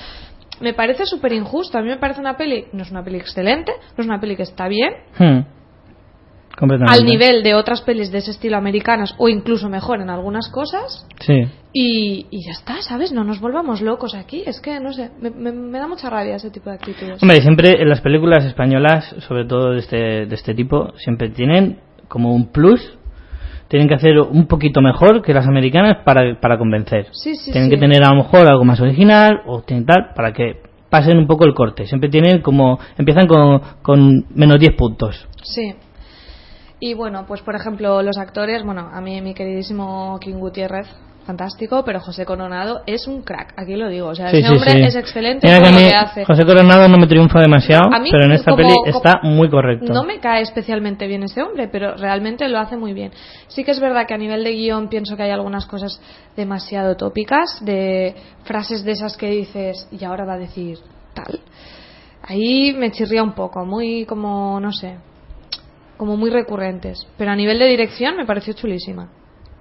[0.61, 1.79] Me parece súper injusto.
[1.79, 4.37] A mí me parece una peli, no es una peli excelente, no es una peli
[4.37, 5.41] que está bien, hmm,
[6.89, 11.07] al nivel de otras pelis de ese estilo americanas o incluso mejor en algunas cosas.
[11.21, 11.47] Sí.
[11.77, 13.11] Y, y ya está, ¿sabes?
[13.13, 14.45] No nos volvamos locos aquí.
[14.47, 17.21] Es que, no sé, me, me- me da mucha rabia ese tipo de actitudes.
[17.21, 21.81] Hombre, siempre en las películas españolas, sobre todo de este, de este tipo, siempre tienen
[22.07, 22.97] como un plus.
[23.67, 27.09] Tienen que hacer un poquito mejor que las americanas para, para convencer.
[27.11, 27.75] Sí, sí, tienen sí.
[27.75, 31.27] que tener a lo mejor algo más original o tienen tal para que pasen un
[31.27, 31.87] poco el corte.
[31.87, 32.79] Siempre tienen como.
[32.97, 35.27] Empiezan con, con menos 10 puntos.
[35.43, 35.75] Sí.
[36.79, 40.87] Y bueno, pues por ejemplo, los actores, bueno, a mí mi queridísimo King Gutiérrez,
[41.25, 44.09] fantástico, pero José Coronado es un crack, aquí lo digo.
[44.09, 44.81] O sea, Sí, ese sí, hombre sí.
[44.83, 46.25] es excelente Mira en lo que hace.
[46.25, 49.49] José Coronado no me triunfa demasiado, A mí, pero en esta como- peli está muy
[49.51, 49.93] correcto.
[49.93, 53.11] No me cae especialmente bien ese hombre, pero realmente lo hace muy bien.
[53.49, 56.01] Sí que es verdad que a nivel de guion pienso que hay algunas cosas
[56.37, 60.79] demasiado tópicas, de frases de esas que dices y ahora va a decir
[61.15, 61.41] tal.
[62.27, 64.97] Ahí me chirría un poco, muy como, no sé,
[65.97, 67.07] como muy recurrentes.
[67.19, 69.09] Pero a nivel de dirección me pareció chulísima.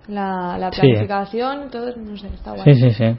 [0.08, 0.82] La, la Sí.
[0.82, 2.63] planificación, todo, no sé, está guay.
[2.66, 3.16] Sí, sí, sí.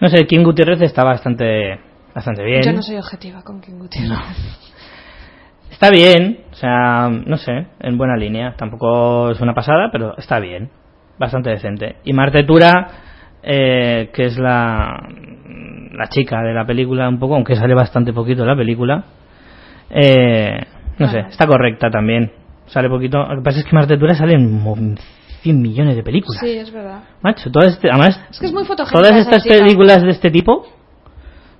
[0.00, 1.78] No sé, Kim Gutiérrez está bastante,
[2.14, 2.62] bastante bien.
[2.62, 4.18] Yo no soy objetiva con King Gutiérrez.
[5.70, 8.54] Está bien, o sea, no sé, en buena línea.
[8.56, 10.70] Tampoco es una pasada, pero está bien.
[11.18, 11.96] Bastante decente.
[12.04, 12.88] Y Marte Tura,
[13.42, 15.00] eh, que es la,
[15.92, 19.04] la chica de la película, un poco, aunque sale bastante poquito la película,
[19.90, 20.58] eh,
[20.98, 22.32] no sé, está correcta también.
[22.66, 23.18] Sale poquito.
[23.26, 24.98] Lo que pasa es que Marte Tura sale en
[25.42, 26.40] 100 millones de películas.
[26.40, 27.04] Sí, es verdad.
[27.20, 30.66] Macho, todas este, además, Es que es muy todas estas películas de este tipo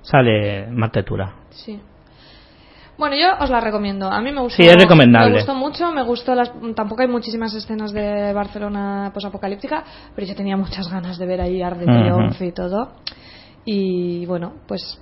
[0.01, 1.33] sale Marte Tura.
[1.49, 1.79] Sí.
[2.97, 4.07] Bueno, yo os la recomiendo.
[4.07, 4.61] A mí me gustó.
[4.61, 5.31] Sí, es recomendable.
[5.31, 6.51] Me gustó mucho, me gustó las...
[6.75, 11.61] Tampoco hay muchísimas escenas de Barcelona posapocalíptica, pero yo tenía muchas ganas de ver ahí
[11.61, 11.93] Arc de Ujú.
[11.93, 12.91] Triunfo y todo.
[13.65, 15.01] Y bueno, pues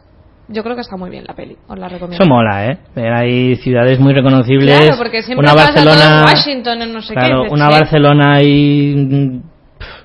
[0.51, 1.55] yo creo que está muy bien la peli.
[1.67, 2.23] Os la recomiendo.
[2.23, 2.77] Eso mola, ¿eh?
[3.13, 4.77] Ahí ciudades muy reconocibles.
[4.79, 7.49] Claro, porque siempre una pasa Barcelona, en Washington, en no sé claro, qué.
[7.53, 7.71] una sí.
[7.73, 9.41] Barcelona ahí mm,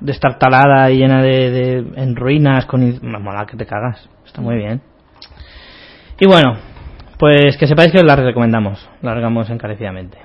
[0.00, 4.08] destartalada y llena de, de- en ruinas con mola que te cagas.
[4.24, 4.80] Está muy bien.
[6.18, 6.54] Y bueno,
[7.18, 10.18] pues que sepáis que os la recomendamos, largamos encarecidamente.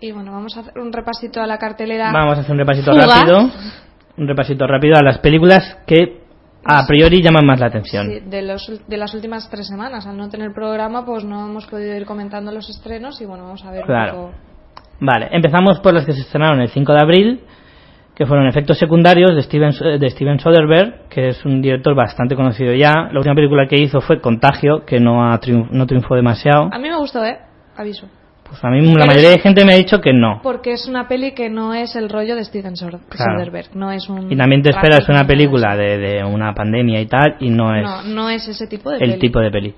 [0.00, 2.10] Y bueno, vamos a hacer un repasito a la cartelera.
[2.12, 3.50] Vamos a hacer un repasito rápido,
[4.16, 6.19] un repasito rápido a las películas que
[6.64, 8.06] a priori llaman más la atención.
[8.08, 10.06] Sí, de, los, de las últimas tres semanas.
[10.06, 13.64] Al no tener programa, pues no hemos podido ir comentando los estrenos y bueno, vamos
[13.64, 14.14] a ver Claro.
[14.14, 14.38] un poco.
[15.00, 17.40] Vale, empezamos por las que se estrenaron el 5 de abril,
[18.14, 22.74] que fueron efectos secundarios de Steven, de Steven Soderbergh, que es un director bastante conocido
[22.74, 23.08] ya.
[23.10, 26.68] La última película que hizo fue Contagio, que no, ha triunf- no triunfó demasiado.
[26.70, 27.38] A mí me gustó, ¿eh?
[27.76, 28.06] Aviso.
[28.50, 30.40] Pues a mí la Pero mayoría de gente me ha dicho que no.
[30.42, 33.38] Porque es una peli que no es el rollo de Steven Sor- Claro.
[33.38, 33.74] Soderbergh.
[33.76, 34.30] No es un.
[34.30, 37.82] Y también te esperas una película de, de una pandemia y tal, y no es
[37.84, 39.18] No, no es ese tipo de el peli.
[39.20, 39.74] tipo de peli.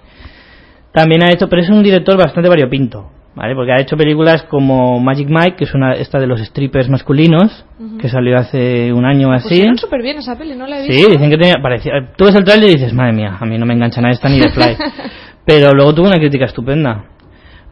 [0.92, 3.54] También ha hecho, pero es un director bastante variopinto, ¿vale?
[3.54, 7.64] Porque ha hecho películas como Magic Mike, que es una esta de los strippers masculinos,
[7.78, 7.98] Ujú.
[7.98, 9.48] que salió hace un año así.
[9.48, 11.10] Pusieron súper bien esa peli, no la he Sí, visto.
[11.12, 13.64] dicen que tenía, parecía, tú ves el trailer y dices, madre mía, a mí no
[13.66, 14.76] me engancha nada esta ni de Fly.
[15.46, 17.04] Pero luego tuvo una crítica estupenda.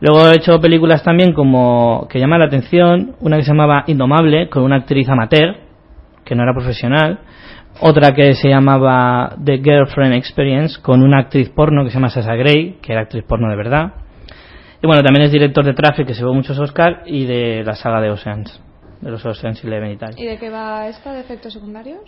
[0.01, 4.49] Luego he hecho películas también como, que llama la atención, una que se llamaba Indomable,
[4.49, 5.57] con una actriz amateur,
[6.25, 7.21] que no era profesional.
[7.81, 12.35] Otra que se llamaba The Girlfriend Experience, con una actriz porno que se llama Sasha
[12.35, 13.93] Grey, que era actriz porno de verdad.
[14.83, 17.75] Y bueno, también es director de Traffic, que se llevó muchos Oscar, y de la
[17.75, 18.63] saga de Oceans,
[19.03, 20.15] de los Oceans Eleven y tal.
[20.17, 22.01] ¿Y de qué va esta de efectos secundarios?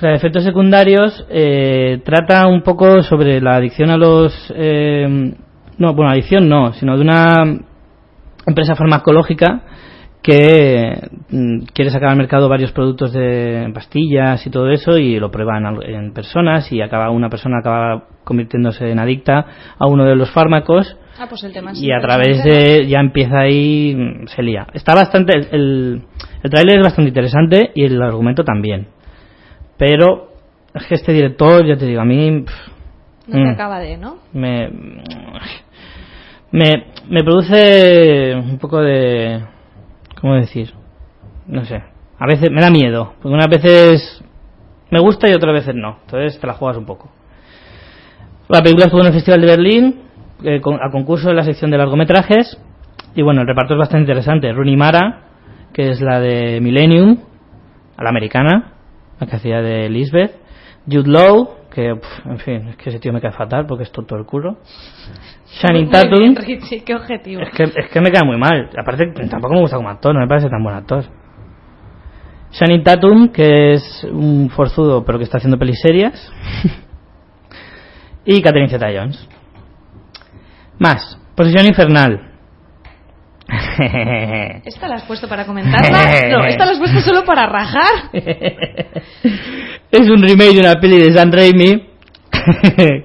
[0.00, 4.52] La de efectos secundarios eh, trata un poco sobre la adicción a los...
[4.56, 5.34] eh,
[5.78, 7.60] no, bueno, adicción no, sino de una
[8.46, 9.62] empresa farmacológica
[10.22, 15.30] que mm, quiere sacar al mercado varios productos de pastillas y todo eso y lo
[15.30, 19.46] prueban en personas y acaba una persona acaba convirtiéndose en adicta
[19.78, 23.38] a uno de los fármacos Ah, pues el tema y a través de ya empieza
[23.38, 24.66] ahí mm, se lía.
[24.74, 26.02] Está bastante el el,
[26.42, 28.88] el tráiler es bastante interesante y el argumento también.
[29.78, 30.32] Pero
[30.74, 32.52] es que este director ya te digo a mí pff,
[33.26, 33.32] ¿no?
[33.34, 34.16] Te mm, acaba de, ¿no?
[34.32, 34.70] me
[36.50, 39.42] me me produce un poco de
[40.20, 40.72] cómo decir
[41.46, 41.82] no sé.
[42.18, 44.22] A veces me da miedo porque unas veces
[44.90, 45.98] me gusta y otras veces no.
[46.06, 47.10] Entonces te la juegas un poco.
[48.48, 50.00] La película estuvo en el Festival de Berlín
[50.42, 52.58] eh, con- a concurso de la sección de largometrajes
[53.14, 54.52] y bueno el reparto es bastante interesante.
[54.52, 55.20] Rooney Mara
[55.72, 57.18] que es la de Millennium
[57.96, 58.72] a la americana
[59.18, 60.32] la que hacía de Lisbeth.
[60.90, 64.16] Jude Law que en fin es que ese tío me cae fatal porque es tonto
[64.16, 64.58] el culo
[65.72, 67.42] Muy Tatum bien, Richie, qué objetivo.
[67.42, 68.70] es que, es que me cae muy mal.
[68.78, 71.04] Aparte, tampoco me gusta como actor, no me parece tan buen actor.
[72.50, 76.32] Channing Tatum, que es un forzudo, pero que está haciendo pelis serias.
[78.24, 79.28] y Catherine Zeta-Jones.
[80.78, 81.18] Más.
[81.34, 82.33] Posición infernal.
[84.64, 86.28] ¿Esta la has puesto para comentarla?
[86.30, 88.10] No, esta la has puesto solo para rajar.
[88.12, 91.88] es un remake de una peli de Sam Raimi.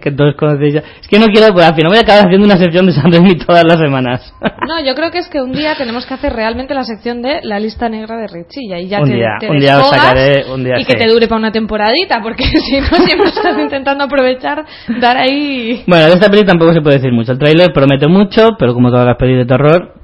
[0.02, 0.84] que todos conocéis ya.
[1.00, 3.12] Es que no quiero, pues al final voy a acabar haciendo una sección de Sam
[3.12, 4.34] Raimi todas las semanas.
[4.68, 7.40] No, yo creo que es que un día tenemos que hacer realmente la sección de
[7.44, 9.90] la lista negra de Richie y ahí ya Un te, día, te un día os
[9.90, 10.98] sacaré, un día y que sí.
[10.98, 14.66] te dure para una temporadita, porque si no siempre estás intentando aprovechar,
[15.00, 15.84] dar ahí...
[15.86, 17.32] Bueno, de esta peli tampoco se puede decir mucho.
[17.34, 19.99] El tráiler promete mucho, pero como todas las pelis de terror,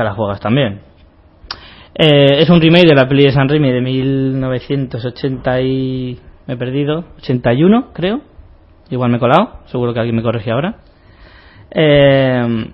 [0.00, 0.80] te las juegas también.
[1.94, 6.18] Eh, es un remake de la peli de San Raimi de 1980 y...
[6.46, 8.22] me he perdido, 81 creo.
[8.90, 10.76] Igual me he colado, seguro que alguien me corrige ahora.
[11.70, 12.66] Eh,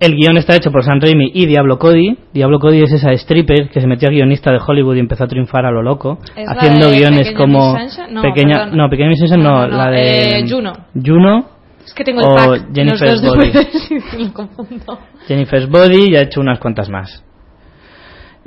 [0.00, 2.16] el guion está hecho por San Raimi y Diablo Cody.
[2.32, 5.28] Diablo Cody es esa stripper que se metió a guionista de Hollywood y empezó a
[5.28, 7.76] triunfar a lo loco, ¿Es la haciendo guiones como
[8.22, 10.72] pequeña, no, pequeña Miss no, No, no, no, la de eh, Juno.
[10.94, 11.57] Juno,
[11.88, 14.30] Es que tengo el O pack, Jennifer's los dos Body.
[14.32, 14.98] Confundo.
[15.26, 17.24] Jennifer's Body y ha hecho unas cuantas más.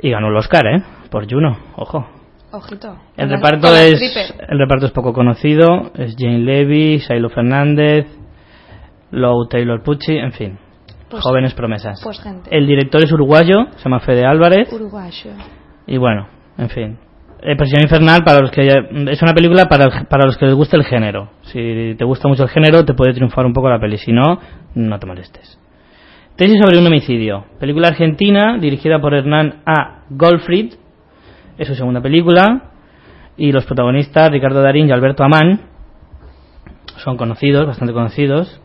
[0.00, 0.82] Y ganó el Oscar, ¿eh?
[1.10, 2.06] Por Juno, ojo.
[2.52, 2.96] Ojito.
[3.16, 4.00] El reparto la es
[4.48, 8.06] el reparto es poco conocido, es Jane Levy, Shiloh Fernández,
[9.10, 10.58] Lou Taylor Pucci, en fin,
[11.10, 12.00] Pues- jóvenes promesas.
[12.04, 12.54] Pues gente.
[12.56, 15.30] El director es uruguayo, se llama Fede Álvarez Uruguayo.
[15.86, 16.28] y bueno,
[16.58, 16.98] en fin.
[17.44, 20.76] Eh, Presión Infernal para los que es una película para, para los que les guste
[20.76, 21.30] el género.
[21.42, 24.38] Si te gusta mucho el género te puede triunfar un poco la peli, si no,
[24.76, 25.58] no te molestes.
[26.36, 27.46] Tesis sobre un homicidio.
[27.58, 30.04] Película argentina dirigida por Hernán A.
[30.08, 30.74] Goldfried.
[31.58, 32.70] Es su segunda película.
[33.36, 35.62] Y los protagonistas, Ricardo Darín y Alberto Amán,
[36.98, 38.61] son conocidos, bastante conocidos.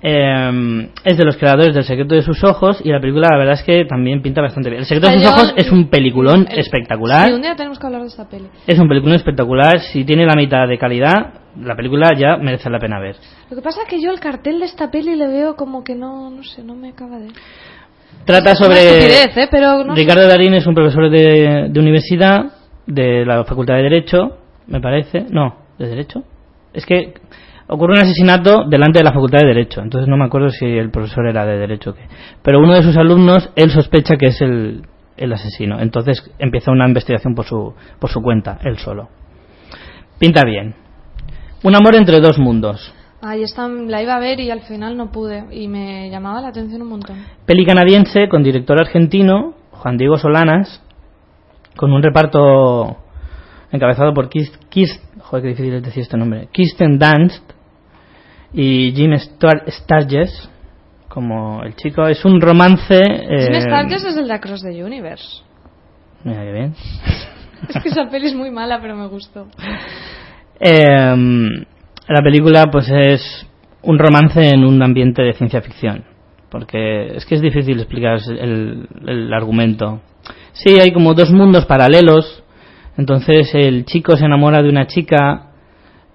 [0.00, 3.54] Eh, es de los creadores del Secreto de sus Ojos y la película la verdad
[3.54, 4.80] es que también pinta bastante bien.
[4.82, 7.26] El Secreto de sus Ojos es un peliculón el- espectacular.
[7.28, 8.46] Sí, un día tenemos que hablar de esta peli.
[8.66, 9.80] Es un peliculón espectacular.
[9.80, 13.16] Si tiene la mitad de calidad, la película ya merece la pena ver.
[13.50, 15.94] Lo que pasa es que yo el cartel de esta peli le veo como que
[15.96, 17.28] no, no sé, no me acaba de...
[18.24, 18.76] Trata sobre...
[18.78, 19.48] estupidez, ¿eh?
[19.50, 20.00] Pero no sé.
[20.02, 22.52] Ricardo Darín es un profesor de, de universidad,
[22.86, 25.26] de la Facultad de Derecho, me parece.
[25.30, 26.22] No, ¿de Derecho?
[26.72, 27.14] Es que
[27.68, 30.90] ocurre un asesinato delante de la Facultad de Derecho, entonces no me acuerdo si el
[30.90, 32.02] profesor era de Derecho o qué.
[32.42, 34.82] Pero uno de sus alumnos, él sospecha que es el,
[35.16, 39.08] el asesino, entonces empieza una investigación por su, por su cuenta, él solo.
[40.18, 40.74] Pinta bien.
[41.62, 42.94] Un amor entre dos mundos.
[43.20, 45.44] Ahí está, la iba a ver y al final no pude.
[45.50, 47.16] Y me llamaba la atención un montón.
[47.46, 50.82] Peli canadiense con director argentino, Juan Diego Solanas,
[51.76, 52.96] con un reparto
[53.72, 54.52] encabezado por Kis-
[55.20, 57.47] joder, qué difícil es decir este nombre, Kirsten Dunst
[58.52, 60.48] y Jim Star- Sturgess
[61.08, 62.06] como el chico.
[62.06, 62.94] Es un romance...
[62.94, 65.42] eh, Jim Sturgess es el de Across the Universe.
[66.24, 66.74] Mira qué bien.
[67.68, 69.48] Es que esa peli es muy mala, pero me gustó.
[70.60, 71.16] Eh,
[72.08, 73.46] la película pues es
[73.82, 76.04] un romance en un ambiente de ciencia ficción
[76.50, 80.00] porque es que es difícil explicar el, el argumento
[80.52, 82.42] sí hay como dos mundos paralelos
[82.96, 85.50] entonces el chico se enamora de una chica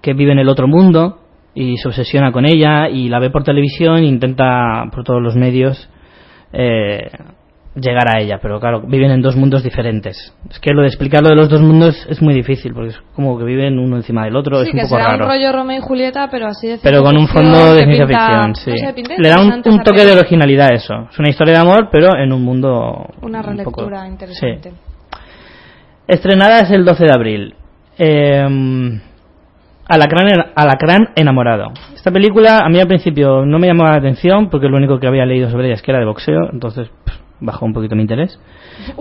[0.02, 1.20] que vive en el otro mundo
[1.54, 5.36] y se obsesiona con ella y la ve por televisión e intenta por todos los
[5.36, 5.88] medios
[6.52, 7.10] eh,
[7.74, 10.34] llegar a ella, pero claro, viven en dos mundos diferentes.
[10.48, 13.02] Es que lo de explicar lo de los dos mundos es muy difícil, porque es
[13.16, 15.24] como que viven uno encima del otro, sí, es un que poco será raro.
[15.24, 18.48] un rollo Romeo y Julieta, pero así de pero con un fondo de ciencia ficción,
[18.48, 18.78] no sí.
[18.78, 20.94] sé, Le da un, toque de originalidad a eso.
[21.10, 23.08] Es una historia de amor, pero en un mundo...
[23.22, 24.70] Una un relectura interesante.
[24.70, 24.76] Sí.
[26.06, 27.54] Estrenada es el 12 de abril.
[27.98, 28.46] Eh,
[29.86, 31.72] Alacrán, Alacrán enamorado.
[31.94, 35.06] Esta película a mí al principio no me llamaba la atención porque lo único que
[35.06, 38.02] había leído sobre ella es que era de boxeo, entonces pff, bajó un poquito mi
[38.02, 38.38] interés.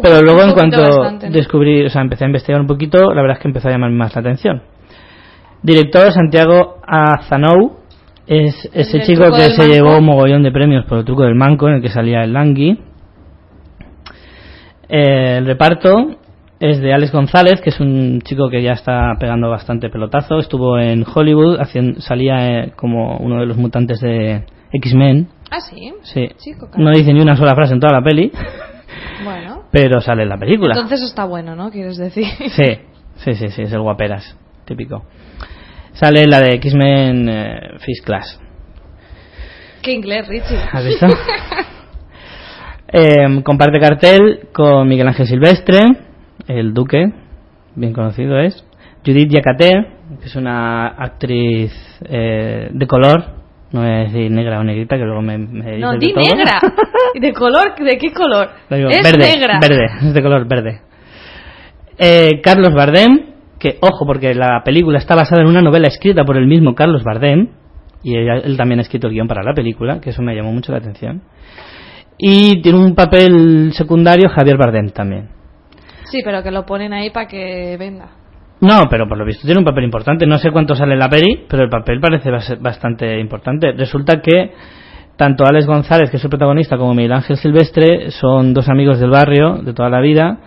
[0.02, 1.34] Pero luego en cuanto bastante, ¿no?
[1.34, 3.92] descubrí, o sea, empecé a investigar un poquito, la verdad es que empezó a llamar
[3.92, 4.62] más la atención.
[5.62, 7.80] Director Santiago Azanou
[8.28, 9.74] es ese chico que se manco.
[9.74, 12.34] llevó un mogollón de premios por el truco del manco en el que salía el
[12.34, 12.80] Langui.
[14.90, 16.18] Eh, el reparto
[16.66, 20.38] es de Alex González, que es un chico que ya está pegando bastante pelotazo.
[20.40, 25.28] Estuvo en Hollywood, haciendo, salía eh, como uno de los mutantes de X-Men.
[25.52, 25.94] Ah, sí.
[26.04, 26.30] Sí.
[26.38, 28.32] Chico, No dice ni una sola frase en toda la peli,
[29.26, 29.64] Bueno.
[29.74, 30.74] pero sale en la película.
[30.74, 31.70] Entonces está bueno, ¿no?
[31.70, 32.24] Quieres decir.
[32.56, 32.78] Sí,
[33.18, 35.04] sí, sí, sí, es el guaperas, típico.
[35.92, 38.40] Sale la de X-Men eh, First Class.
[39.82, 40.58] Qué inglés, Richie.
[40.72, 41.08] ¿Has visto?
[42.96, 45.80] Eh, comparte cartel con Miguel Ángel Silvestre,
[46.48, 47.12] el duque,
[47.76, 48.66] bien conocido es.
[49.06, 49.86] Judith Yacaté,
[50.22, 51.72] que es una actriz
[52.06, 53.24] eh, de color,
[53.72, 56.24] no voy a decir negra o negrita, que luego me, me No, di todo.
[56.24, 56.60] negra.
[57.14, 57.76] ¿Y de color?
[57.78, 58.50] ¿De qué color?
[58.70, 59.60] Digo, es verde, negra.
[59.60, 60.82] verde, es de color verde.
[61.98, 66.38] Eh, Carlos Bardem, que ojo, porque la película está basada en una novela escrita por
[66.38, 67.50] el mismo Carlos Bardem,
[68.04, 70.52] y ella- él también ha escrito el guion para la película, que eso me llamó
[70.52, 71.22] mucho la atención.
[72.18, 75.30] Y tiene un papel secundario Javier Bardem también.
[76.14, 78.06] Sí, pero que lo ponen ahí para que venda.
[78.62, 80.28] No, pero por lo visto tiene un papel importante.
[80.28, 83.72] No sé cuánto sale la peli, pero el papel parece bas- bastante importante.
[83.72, 84.52] Resulta que
[85.18, 89.10] tanto Alex González, que es el protagonista, como Miguel Ángel Silvestre son dos amigos del
[89.10, 90.38] barrio de toda la vida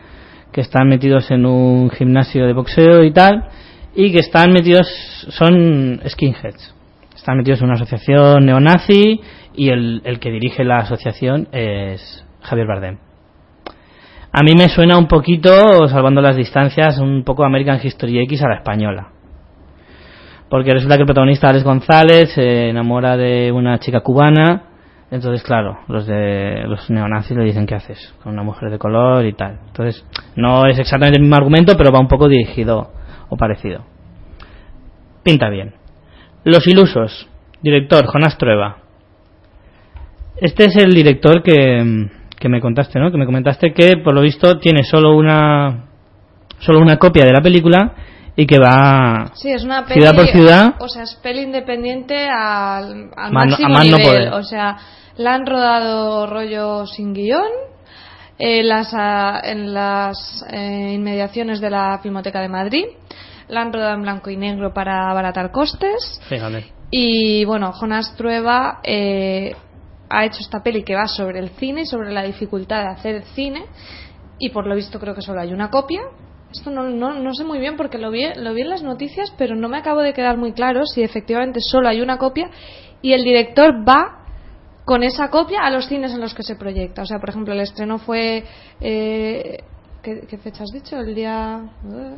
[0.53, 3.49] que están metidos en un gimnasio de boxeo y tal,
[3.97, 4.87] y que están metidos,
[5.31, 6.77] son skinheads.
[7.17, 9.21] Están metidos en una asociación neonazi
[9.57, 12.99] y el, el que dirige la asociación es Javier Bardem.
[14.39, 18.49] A mí me suena un poquito, salvando las distancias, un poco American History X a
[18.49, 19.09] la española.
[20.51, 24.65] Porque resulta que el protagonista Alex González se enamora de una chica cubana,
[25.11, 29.25] entonces claro, los de los neonazis le dicen qué haces con una mujer de color
[29.25, 29.59] y tal.
[29.69, 30.05] Entonces
[30.37, 32.91] no es exactamente el mismo argumento, pero va un poco dirigido
[33.31, 33.87] o parecido.
[35.25, 35.73] Pinta bien.
[36.45, 37.27] Los ilusos,
[37.63, 38.83] director Jonás Trueba.
[40.37, 43.11] Este es el director que, que me contaste, ¿no?
[43.11, 45.85] Que me comentaste que por lo visto tiene solo una
[46.59, 47.93] solo una copia de la película
[48.37, 50.75] y que va Sí, es una peli, ciudad por ciudad.
[50.81, 54.13] O sea, es peli independiente al, al Man- máximo a más no nivel.
[54.13, 54.33] poder.
[54.35, 54.77] O sea,
[55.17, 57.49] la han rodado rollo sin guion.
[58.39, 62.85] eh, las, ah, en las eh, inmediaciones de la Filmoteca de Madrid.
[63.49, 66.21] La han rodado en blanco y negro para abaratar costes.
[66.29, 66.67] Fíjate.
[66.91, 69.55] Y bueno, Jonas Trueba eh,
[70.09, 73.23] ha hecho esta peli que va sobre el cine y sobre la dificultad de hacer
[73.35, 73.65] cine.
[74.39, 76.03] Y por lo visto creo que solo hay una copia.
[76.53, 79.33] Esto no, no, no sé muy bien porque lo vi, lo vi en las noticias,
[79.37, 82.51] pero no me acabo de quedar muy claro si efectivamente solo hay una copia
[83.03, 84.25] y el director va
[84.85, 87.03] con esa copia a los cines en los que se proyecta.
[87.03, 88.45] O sea, por ejemplo, el estreno fue...
[88.81, 89.59] Eh,
[90.07, 90.97] ¿qué, qué fecha has dicho?
[91.01, 91.61] El día...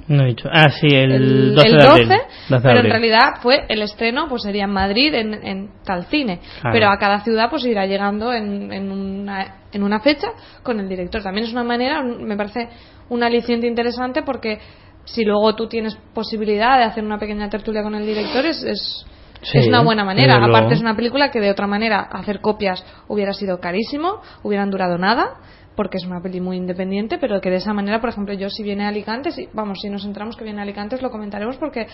[0.09, 0.49] No he dicho.
[0.53, 2.09] Ah, sí, el, el, 12 el de 12, abril.
[2.09, 6.05] 12 de pero en realidad fue el estreno pues sería en Madrid en, en tal
[6.07, 6.75] cine Claro.
[6.75, 10.29] pero a cada ciudad pues irá llegando en, en, una, en una fecha
[10.63, 12.69] con el director también es una manera me parece
[13.09, 14.59] un aliciente interesante porque
[15.05, 19.07] si luego tú tienes posibilidad de hacer una pequeña tertulia con el director es, es,
[19.41, 22.85] Sí, es una buena manera aparte es una película que de otra manera hacer copias
[23.07, 25.37] hubiera sido carísimo hubieran durado nada
[25.79, 28.65] porque es una peli muy independiente, pero que de esa manera, por ejemplo, yo si
[28.65, 31.87] viene a Alicante, si, vamos, si nos entramos que viene a Alicante, lo comentaremos porque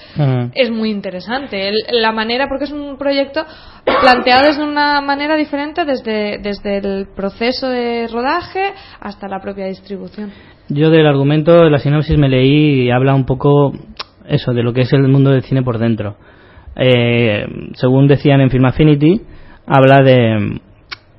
[0.54, 1.68] es muy interesante.
[1.68, 3.44] El- la manera, porque es un proyecto
[4.00, 10.32] planteado desde una manera diferente, desde, desde el proceso de rodaje hasta la propia distribución.
[10.70, 13.72] Yo del argumento, de la sinopsis me leí y habla un poco
[14.26, 16.16] eso, de lo que es el mundo del cine por dentro.
[16.76, 19.20] Eh, según decían en Film Affinity,
[19.66, 20.58] habla de,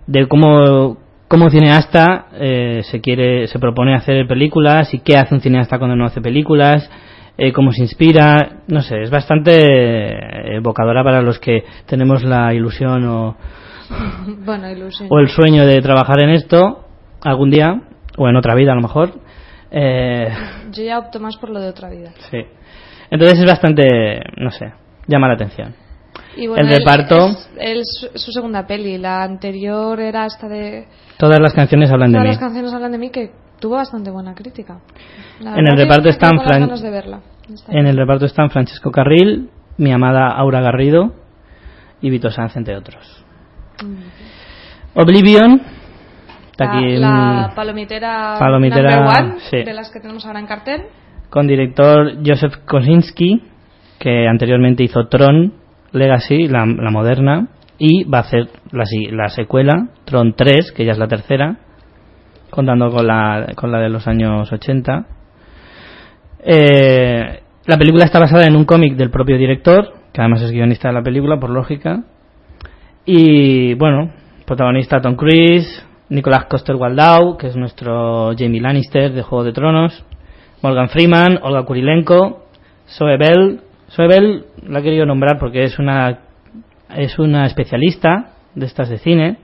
[0.07, 0.97] de cómo,
[1.35, 5.77] cómo un cineasta eh, se quiere, se propone hacer películas y qué hace un cineasta
[5.77, 6.89] cuando no hace películas,
[7.37, 12.53] eh, cómo se inspira, no sé, es bastante eh, evocadora para los que tenemos la
[12.53, 13.35] ilusión o,
[14.45, 15.09] bueno, ilusión.
[15.11, 16.85] o el sueño de trabajar en esto
[17.21, 17.81] algún día,
[18.15, 19.09] o en otra vida a lo mejor.
[19.71, 20.29] Eh,
[20.71, 22.11] Yo ya opto más por lo de otra vida.
[22.31, 22.45] sí.
[23.11, 24.71] Entonces es bastante, no sé,
[25.05, 25.75] llama la atención.
[26.37, 27.29] Y bueno, El reparto.
[27.57, 28.97] Es, es su segunda peli.
[28.97, 30.85] La anterior era esta de.
[31.17, 32.29] Todas las canciones hablan de Todas mí.
[32.31, 34.79] las canciones hablan de mí que tuvo bastante buena crítica.
[35.39, 36.69] La En el reparto están Fran-
[37.69, 41.13] En el reparto están Francesco Carril, mi amada Aura Garrido
[42.01, 43.23] y Vito Sanz, entre otros.
[44.93, 45.61] Oblivion.
[46.51, 49.57] Está la, aquí la mm, palomitera, Palomitera, one sí.
[49.63, 50.83] de las que tenemos ahora en cartel.
[51.29, 53.43] con director Joseph Kosinski,
[53.99, 55.53] que anteriormente hizo Tron
[55.95, 60.97] Legacy, la, la moderna, y va a hacer la, secuela, Tron 3, que ya es
[60.97, 61.57] la tercera,
[62.49, 65.05] contando con la, con la de los años 80.
[66.39, 70.89] Eh, la película está basada en un cómic del propio director, que además es guionista
[70.89, 72.03] de la película, por lógica.
[73.05, 74.11] Y bueno,
[74.45, 80.05] protagonista Tom Cruise, Nicolás Coster-Waldau, que es nuestro Jamie Lannister de Juego de Tronos,
[80.61, 82.45] Morgan Freeman, Olga Kurilenko,
[82.87, 83.61] Zoe Bell.
[83.89, 86.19] Zoe Bell la he querido nombrar porque es una
[86.95, 89.37] es una especialista de estas de cine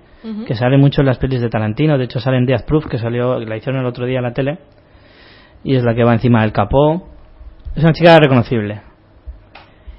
[0.45, 1.97] que sale mucho en las pelis de Tarantino.
[1.97, 4.33] De hecho, sale en Death Proof, que salió, la hicieron el otro día en la
[4.33, 4.59] tele.
[5.63, 7.09] Y es la que va encima del capó.
[7.75, 8.81] Es una chica reconocible.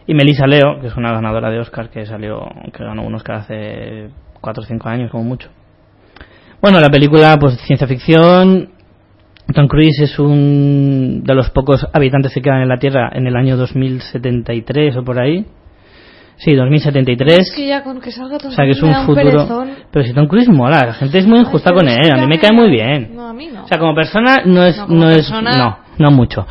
[0.07, 3.37] Y Melissa Leo, que es una ganadora de Oscar que salió, que ganó un Oscar
[3.37, 5.49] hace 4 o 5 años, como mucho.
[6.61, 8.71] Bueno, la película, pues ciencia ficción.
[9.55, 13.37] Tom Cruise es un de los pocos habitantes que quedan en la Tierra en el
[13.37, 15.45] año 2073 o por ahí.
[16.37, 17.39] Sí, 2073.
[17.39, 19.25] Es que ya con que salga Tom O sea, que es un futuro.
[19.25, 19.71] perezón.
[19.93, 22.27] Pero si Tom Cruise mola, la gente es muy injusta Ay, con él, a mí
[22.27, 23.15] me cae muy bien.
[23.15, 23.65] No, a mí no.
[23.65, 26.47] O sea, como persona no es, No, no, es, no, no mucho.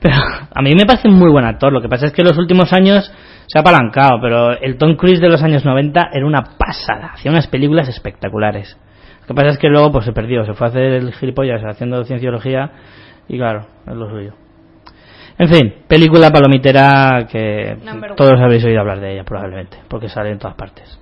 [0.00, 0.16] Pero
[0.54, 1.72] a mí me parece un muy buen actor.
[1.72, 3.12] Lo que pasa es que en los últimos años
[3.46, 7.10] se ha apalancado, pero el Tom Cruise de los años 90 era una pasada.
[7.14, 8.78] Hacía unas películas espectaculares.
[9.24, 11.62] Lo que pasa es que luego pues se perdió, se fue a hacer el gilipollas
[11.64, 12.70] haciendo cienciología
[13.28, 14.34] y claro, es lo suyo.
[15.38, 18.16] En fin, película palomitera que Number one.
[18.16, 20.98] todos habéis oído hablar de ella probablemente, porque sale en todas partes.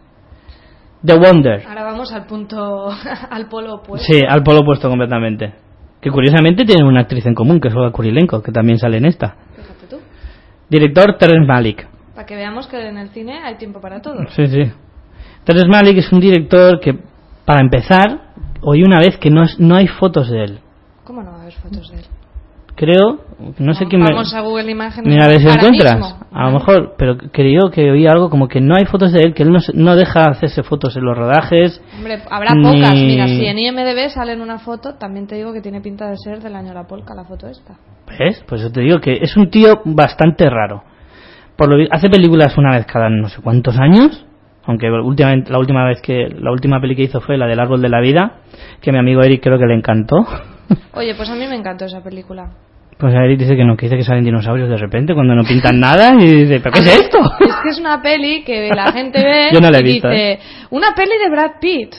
[1.05, 1.65] The Wonder.
[1.69, 2.89] Ahora vamos al punto,
[3.31, 4.07] al polo opuesto.
[4.11, 5.53] Sí, al polo opuesto completamente.
[6.01, 9.07] Que curiosamente tienen una actriz en común, que es Olga Kurilenko, que también sale en
[9.07, 9.37] esta.
[9.57, 9.99] Fíjate tú.
[10.69, 11.87] Director Terrence Malick.
[12.15, 14.25] Para que veamos que en el cine hay tiempo para todo.
[14.31, 14.63] Sí, sí.
[15.45, 16.99] Terrence Malick es un director que,
[17.45, 20.59] para empezar, oí una vez que no, es- no hay fotos de él.
[21.05, 22.05] ¿Cómo no va a haber fotos de él?
[22.75, 23.21] Creo,
[23.59, 24.09] no sé quién me...
[24.09, 25.07] Vamos a Google Imágenes.
[25.07, 25.95] Mira a ver si ahora encuentras.
[25.95, 26.17] mismo.
[26.33, 29.35] A lo mejor, pero creo que oí algo como que no hay fotos de él,
[29.35, 31.83] que él no, no deja hacerse fotos en los rodajes.
[31.99, 32.95] Hombre, habrá pocas.
[32.95, 36.17] Mira, si en IMDB sale en una foto, también te digo que tiene pinta de
[36.17, 37.75] ser del año La Polka, la foto esta.
[38.19, 38.43] ¿Ves?
[38.49, 40.83] Pues yo te digo que es un tío bastante raro.
[41.57, 44.25] Por lo hace películas una vez cada no sé cuántos años,
[44.65, 47.83] aunque últimamente la última vez que la última peli que hizo fue la del árbol
[47.83, 48.41] de la vida,
[48.81, 50.17] que mi amigo Eric creo que le encantó.
[50.95, 52.51] Oye, pues a mí me encantó esa película.
[52.99, 55.81] Pues Eric dice que no, que dice que salen dinosaurios de repente cuando no pintan
[55.81, 57.19] nada y dice, ¿pero qué es esto?
[57.41, 60.09] Es que es una peli que la gente ve Yo no la he y visto,
[60.09, 60.39] dice, ¿eh?
[60.71, 61.95] una peli de Brad Pitt.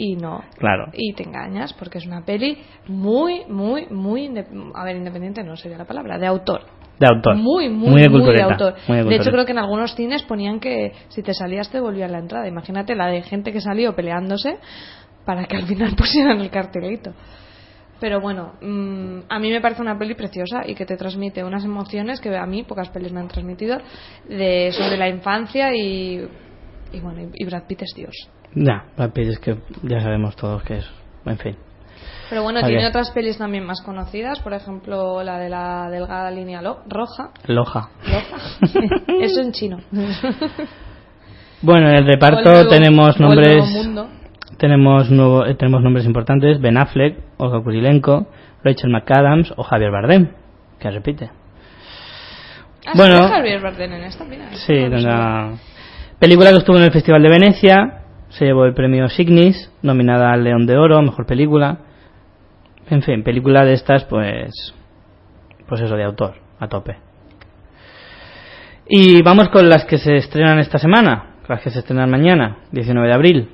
[0.00, 0.44] Y no.
[0.56, 0.92] Claro.
[0.92, 2.56] Y te engañas porque es una peli
[2.86, 4.30] muy, muy, muy,
[4.74, 6.62] a ver, independiente no sería la palabra, de autor.
[6.98, 7.36] De autor.
[7.36, 8.74] Muy, muy, de muy de autor.
[8.88, 9.30] muy De, hecho, cultureta.
[9.30, 12.48] creo que en algunos cines ponían que si te salías te devolvían la entrada.
[12.48, 14.58] Imagínate la de gente que salió peleándose
[15.24, 17.12] para que al final pusieran el cartelito.
[18.00, 21.64] Pero bueno, mm, a mí me parece una peli preciosa y que te transmite unas
[21.64, 23.78] emociones que a mí pocas pelis me han transmitido
[24.28, 26.24] de, sobre la infancia y,
[26.92, 28.14] y bueno, y, Brad Pitt es Dios.
[28.54, 30.90] Ya, Brad Pitt es que ya sabemos todos que es.
[31.26, 31.56] En fin.
[32.30, 36.60] Pero bueno, tiene otras pelis también más conocidas, por ejemplo la de la delgada línea
[36.60, 37.30] lo- roja.
[37.46, 37.88] Loja.
[38.06, 38.36] Loja.
[39.20, 39.78] Eso en chino.
[41.62, 43.64] Bueno, en el reparto nuevo- tenemos nombres.
[43.88, 44.08] nuevo.
[44.58, 48.26] Tenemos, nuevo, eh, tenemos nombres importantes: Ben Affleck, Olga Kurilenko,
[48.62, 50.32] Rachel McAdams o Javier Bardem,
[50.78, 51.30] que repite.
[52.86, 53.18] Ah, Bueno.
[53.18, 54.48] ¿sale Javier Bardem en esta, mira.
[54.52, 54.74] Sí.
[56.18, 60.42] Película que estuvo en el Festival de Venecia, se llevó el premio Signis, nominada al
[60.42, 61.78] León de Oro, mejor película.
[62.90, 64.74] En fin, película de estas, pues.
[65.66, 66.96] Pues eso, de autor, a tope.
[68.88, 73.06] Y vamos con las que se estrenan esta semana, las que se estrenan mañana, 19
[73.06, 73.48] de abril.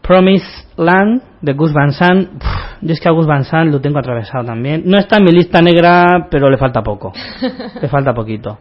[0.00, 0.46] Promise
[0.78, 2.30] Land de Gus Van Sant.
[2.36, 2.42] Uf,
[2.80, 4.82] yo es que a Gus Van Sant lo tengo atravesado también.
[4.86, 7.12] No está en mi lista negra, pero le falta poco.
[7.82, 8.58] le falta poquito.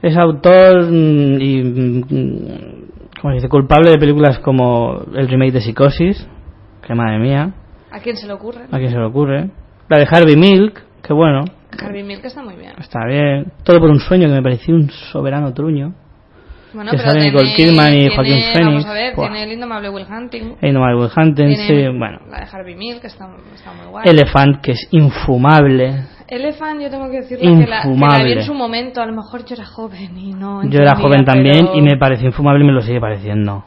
[0.00, 2.02] Es autor mm, y, mm,
[3.20, 3.48] ¿cómo se dice?
[3.48, 6.26] culpable de películas como el remake de Psicosis,
[6.82, 7.52] que madre mía,
[7.94, 8.64] ¿A quién se le ocurre?
[8.70, 9.50] a quién se le ocurre.
[9.88, 11.44] La de Harvey Milk, que bueno,
[11.82, 12.72] Harvey Milk está muy bien.
[12.78, 13.52] está bien.
[13.64, 15.94] Todo por un sueño que me pareció un soberano truño.
[16.72, 18.64] Bueno, Que pero sale tiene, Nicole Kidman y Joaquin Phoenix.
[18.64, 19.26] Vamos a ver, Buah.
[19.28, 20.56] tiene el indomable Will Hunting.
[20.60, 22.18] Hey, no Will Hunting, sí, bueno.
[22.28, 24.08] La de Harvey Milk, que está, está muy guay.
[24.08, 26.06] Elephant, que es infumable.
[26.26, 28.32] Elephant, yo tengo que decirle que la, que la vi Infumable.
[28.32, 29.00] en su momento.
[29.00, 30.62] A lo mejor yo era joven y no.
[30.64, 33.64] Yo era entendía, joven también pero- y me pareció infumable y me lo sigue pareciendo.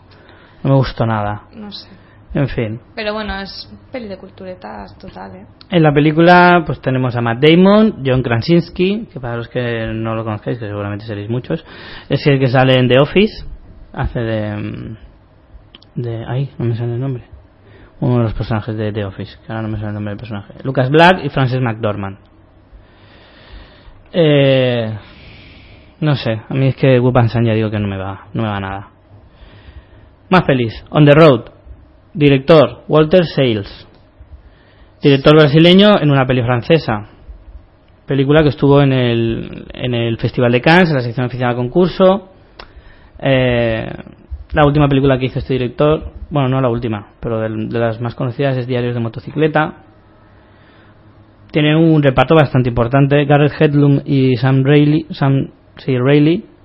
[0.64, 1.44] No me gustó nada.
[1.54, 1.88] No sé.
[2.34, 2.80] En fin.
[2.96, 5.46] Pero bueno, es peli de culturetas total, ¿eh?
[5.70, 10.16] En la película pues tenemos a Matt Damon, John Krasinski, que para los que no
[10.16, 11.66] lo conozcáis, que seguramente seréis muchos,
[12.10, 13.46] es el que sale en The Office,
[13.94, 14.58] hace de...
[14.58, 14.98] mm,
[15.96, 17.24] de ay, no me sale el nombre.
[18.00, 20.20] Uno de los personajes de The Office, que ahora no me sale el nombre del
[20.20, 20.54] personaje.
[20.64, 22.20] Lucas Black y Frances McDormand.
[24.14, 24.98] Eh,
[26.00, 28.28] no sé, a mí es que Wu Pan San ya digo que no me va,
[28.34, 28.90] no me va nada.
[30.30, 31.57] Más feliz, On the Road,
[32.18, 33.88] director Walter Sales,
[35.02, 37.10] director brasileño en una peli francesa.
[38.08, 41.58] Película que estuvo en el, en el Festival de Cannes, en la sección oficial del
[41.58, 42.30] concurso.
[43.20, 43.86] Eh,
[44.54, 48.16] la última película que hizo este director, bueno, no la última, pero de, las más
[48.16, 49.84] conocidas es Diarios de motocicleta.
[51.52, 53.26] Tiene un reparto bastante importante.
[53.26, 56.57] Garrett Hedlund y Sam Rayleigh, Sam sí, Rayleigh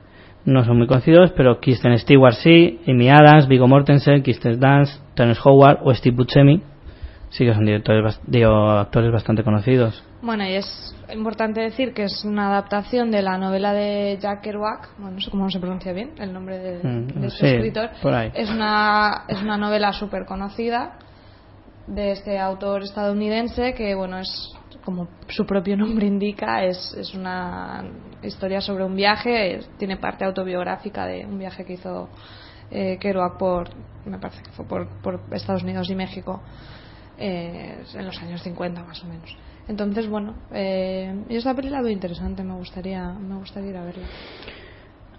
[0.44, 5.40] no son muy conocidos, pero Kristen Stewart sí, Amy Adams, Viggo Mortensen, Kirsten Dunst, Terence
[5.44, 6.62] Howard o Steve Buscemi
[7.32, 10.04] sí que son directores, digo, actores bastante conocidos.
[10.20, 14.90] Bueno, y es importante decir que es una adaptación de la novela de Jack Kerouac,
[14.98, 17.90] bueno, no sé cómo se pronuncia bien el nombre de, Mm, de este sí, escritor.
[18.02, 18.30] por ahí.
[18.34, 20.98] Es una, es una novela súper conocida
[21.86, 24.54] de este autor estadounidense que, bueno, es
[24.84, 27.84] como su propio nombre indica, es, es una
[28.22, 32.08] historia sobre un viaje, tiene parte autobiográfica de un viaje que hizo
[32.70, 33.68] eh, Kerouac por,
[34.06, 36.42] me parece que fue por, por Estados Unidos y México
[37.18, 39.36] eh, en los años 50 más o menos.
[39.68, 43.84] Entonces, bueno, eh, yo esta peli la veo interesante, me gustaría, me gustaría ir a
[43.84, 44.06] verla.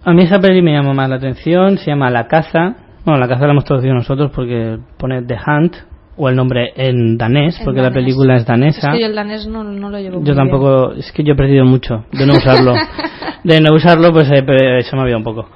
[0.04, 2.76] A mí esa peli me llama más la atención, se llama La Caza.
[3.04, 5.76] Bueno, La Caza la hemos traducido nosotros porque pone The Hunt,
[6.16, 8.88] o el nombre en danés, En porque la película es danesa.
[8.88, 10.36] Es que yo el danés no, no lo llevo muy Yo bien.
[10.36, 12.74] tampoco, es que yo he perdido mucho de no usarlo.
[13.44, 14.42] de no usarlo, pues eh,
[14.82, 15.48] se me ha olvidado un poco.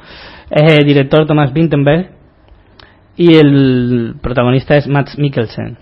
[0.50, 2.10] Es el director Thomas Vinterberg
[3.16, 5.78] y el protagonista es Matt Mikkelsen.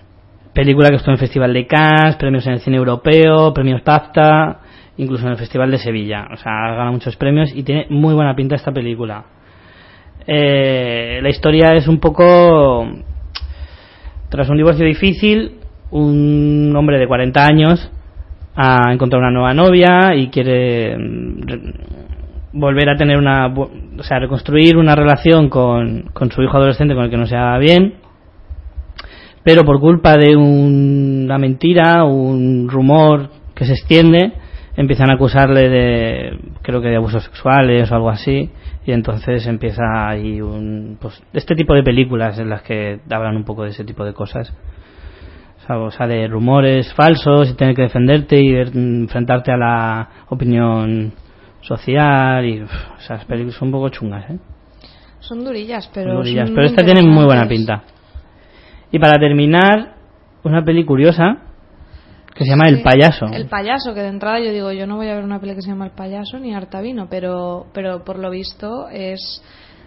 [0.53, 4.61] Película que estuvo en el Festival de Cannes, premios en el cine europeo, premios BAFTA,
[4.97, 6.29] incluso en el Festival de Sevilla.
[6.33, 9.25] O sea, ha ganado muchos premios y tiene muy buena pinta esta película.
[10.27, 12.89] Eh, la historia es un poco
[14.29, 15.53] tras un divorcio difícil,
[15.91, 17.91] un hombre de 40 años
[18.57, 21.41] ha encontrado una nueva novia y quiere mm,
[22.53, 27.05] volver a tener una, o sea, reconstruir una relación con, con su hijo adolescente con
[27.05, 27.95] el que no se va bien,
[29.45, 34.33] pero por culpa de un- una mentira, un rumor que se extiende,
[34.77, 38.51] empiezan a acusarle de, creo que de abusos sexuales o algo así,
[38.87, 43.45] y entonces empieza ahí un, pues, este tipo de películas en las que hablan un
[43.45, 44.53] poco de ese tipo de cosas.
[45.69, 51.13] o sea, de rumores falsos y tener que defenderte y enfrentarte a la opinión
[51.61, 52.65] social y
[52.99, 54.39] esas películas son un poco chungas, ¿eh?
[55.19, 57.83] Son durillas, pero durillas, pero esta tiene muy buena pinta.
[58.93, 59.97] Y para terminar,
[60.45, 61.39] una peli curiosa
[62.37, 63.27] que se llama El Payaso.
[63.33, 65.63] El Payaso, que de entrada yo digo, yo no voy a ver una peli que
[65.63, 69.43] se llama El Payaso ni Artavino, pero pero por lo visto es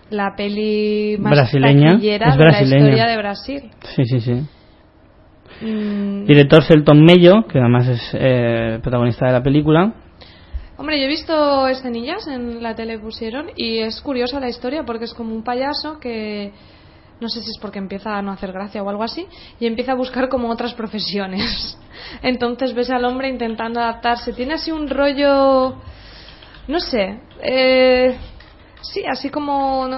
[0.10, 3.72] la peli más brasileña, es de la historia de Brasil.
[3.96, 4.34] Sí, sí, sí.
[5.62, 6.26] Mm.
[6.26, 9.94] Director Selton Mello, que además es eh, protagonista de la película.
[10.78, 15.06] Hombre, yo he visto escenillas en la tele pusieron y es curiosa la historia porque
[15.06, 16.54] es como un payaso que
[17.20, 19.28] no sé si es porque empieza a no hacer gracia o algo así
[19.60, 21.78] y empieza a buscar como otras profesiones.
[22.22, 24.34] Entonces ves al hombre intentando adaptarse.
[24.34, 25.76] Tiene así un rollo,
[26.68, 28.18] no sé, eh,
[28.82, 29.90] Sí, así como,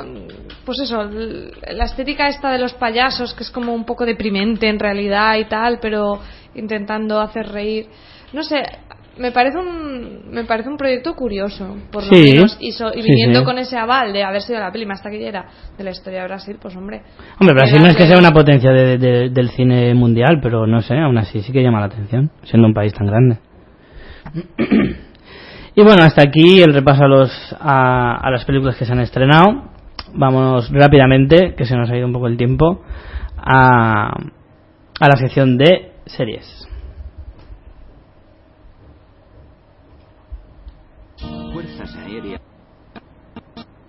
[0.65, 4.80] pues eso, la estética esta de los payasos, que es como un poco deprimente en
[4.80, 6.19] realidad y tal, pero
[6.55, 7.89] intentando hacer reír.
[8.34, 8.63] No sé,
[9.22, 12.57] me parece un me parece un proyecto curioso por lo menos.
[12.59, 15.45] Y, viniendo con ese aval de haber sido la peli más taquillera
[15.78, 17.01] de la historia de Brasil pues hombre.
[17.39, 21.17] Hombre Brasil no es que sea una potencia del cine mundial pero no sé aún
[21.17, 23.38] así sí que llama la atención siendo un país tan grande.
[25.74, 29.69] Y bueno, hasta aquí el repaso a, los, a, las películas que se han estrenado.
[30.13, 32.84] Vamos rápidamente, que se nos ha ido un poco el tiempo,
[33.38, 36.67] a, a la sección de series.
[41.53, 42.41] Fuerzas aéreas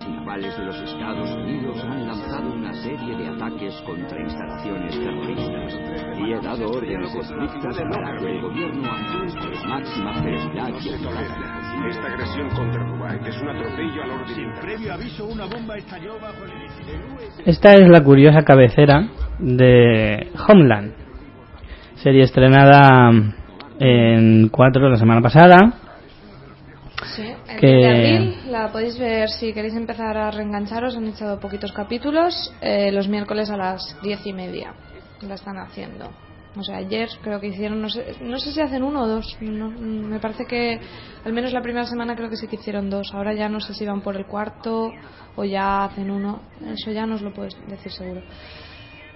[0.01, 5.73] navales de los Estados Unidos han lanzado una serie de ataques contra instalaciones terroristas
[6.19, 11.63] y he dado órdenes estrictas para que el gobierno actúe con máxima celeridad y eficacia.
[11.89, 14.35] Esta agresión contra Kuwait es un atropello al orden.
[14.35, 16.51] Sin previo aviso, una bomba estalló bajo el
[17.45, 19.07] Esta es la curiosa cabecera
[19.39, 20.93] de Homeland,
[21.95, 23.11] serie estrenada
[23.79, 25.82] en 4 la semana pasada.
[27.15, 27.67] Sí, el que...
[27.67, 30.95] de abril la podéis ver si queréis empezar a reengancharos.
[30.95, 32.53] Han echado poquitos capítulos.
[32.61, 34.73] Eh, los miércoles a las diez y media
[35.21, 36.11] la están haciendo.
[36.55, 39.37] O sea, ayer creo que hicieron, no sé, no sé si hacen uno o dos.
[39.41, 40.79] me parece que
[41.25, 43.11] al menos la primera semana creo que sí que hicieron dos.
[43.13, 44.91] Ahora ya no sé si van por el cuarto
[45.35, 46.41] o ya hacen uno.
[46.65, 48.21] Eso ya no os lo puedo decir seguro.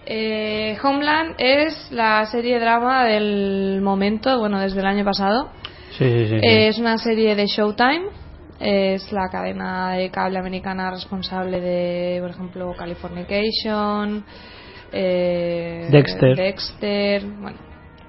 [0.09, 5.51] Eh, Homeland es la serie drama del momento, bueno, desde el año pasado.
[5.97, 8.09] Sí, sí, sí, eh, es una serie de Showtime.
[8.59, 14.25] Es la cadena de cable americana responsable de, por ejemplo, Californication
[14.91, 16.35] eh, Dexter.
[16.35, 17.57] Dexter, bueno,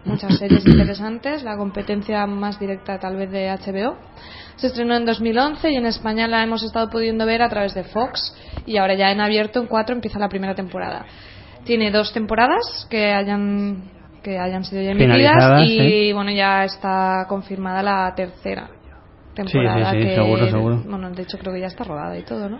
[0.04, 1.42] muchas series interesantes.
[1.42, 3.96] La competencia más directa tal vez de HBO.
[4.56, 7.84] Se estrenó en 2011 y en España la hemos estado pudiendo ver a través de
[7.84, 8.34] Fox
[8.66, 11.06] y ahora ya en abierto en cuatro empieza la primera temporada.
[11.64, 17.82] Tiene dos temporadas que hayan que hayan sido ya emitidas y bueno ya está confirmada
[17.82, 18.68] la tercera
[19.34, 20.82] temporada sí, sí, seguro, seguro.
[20.86, 22.58] bueno de hecho creo que ya está rodada y todo no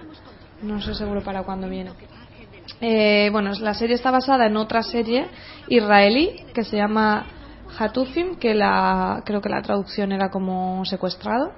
[0.63, 1.91] no sé seguro para cuándo viene
[2.81, 5.27] eh, bueno, la serie está basada en otra serie
[5.69, 7.27] israelí que se llama
[7.79, 11.53] Hatufim, que la, creo que la traducción era como secuestrado.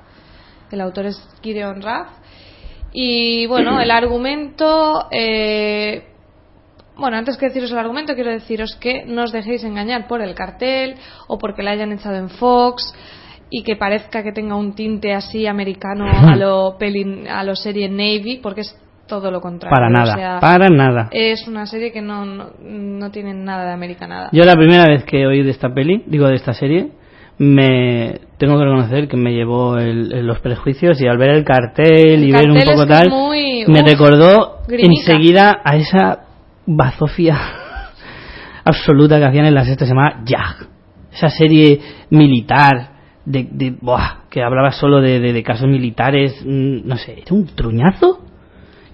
[0.71, 2.09] El autor es Gideon Raff.
[2.93, 5.07] Y bueno, el argumento.
[5.11, 6.07] Eh,
[7.01, 10.35] bueno, antes que deciros el argumento, quiero deciros que no os dejéis engañar por el
[10.35, 10.97] cartel
[11.27, 12.95] o porque la hayan echado en Fox
[13.51, 16.77] y que parezca que tenga un tinte así americano a lo,
[17.29, 18.77] a lo serie Navy, porque es
[19.09, 19.77] todo lo contrario.
[19.77, 21.09] Para nada, para nada.
[21.11, 24.29] Es una serie que no, no, tiene nada de América nada.
[24.33, 26.93] Yo la primera vez que oí de esta peli, digo de esta serie,
[27.39, 32.31] me tengo que reconocer que me llevó los prejuicios y al ver el cartel y
[32.31, 33.11] ver un poco tal,
[33.67, 36.30] me recordó enseguida a esa
[36.77, 37.39] bazofia
[38.65, 40.69] absoluta que hacían en la sexta semana Jag.
[41.13, 42.91] Esa serie militar
[43.25, 43.77] de, de
[44.31, 48.25] que hablaba solo de, de, casos militares, mm, no sé, era un truñazo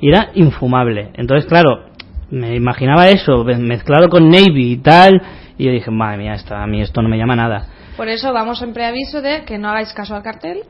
[0.01, 1.11] y era infumable.
[1.15, 1.91] Entonces, claro,
[2.31, 5.21] me imaginaba eso, mezclado con Navy y tal,
[5.59, 7.69] y yo dije, madre mía, esto, a mí esto no me llama nada.
[7.97, 10.65] Por eso vamos en preaviso de que no hagáis caso al cartel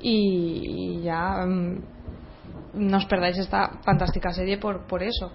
[0.00, 1.78] y ya mm,
[2.74, 5.32] no os perdáis esta fantástica serie por, por eso.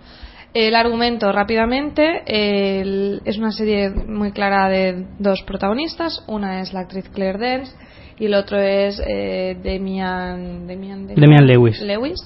[0.53, 6.23] El argumento rápidamente es una serie muy clara de dos protagonistas.
[6.27, 7.75] Una es la actriz Claire Dance
[8.19, 11.81] y el otro es eh, Demian, Demian, Demian Lewis.
[11.81, 12.19] Lewis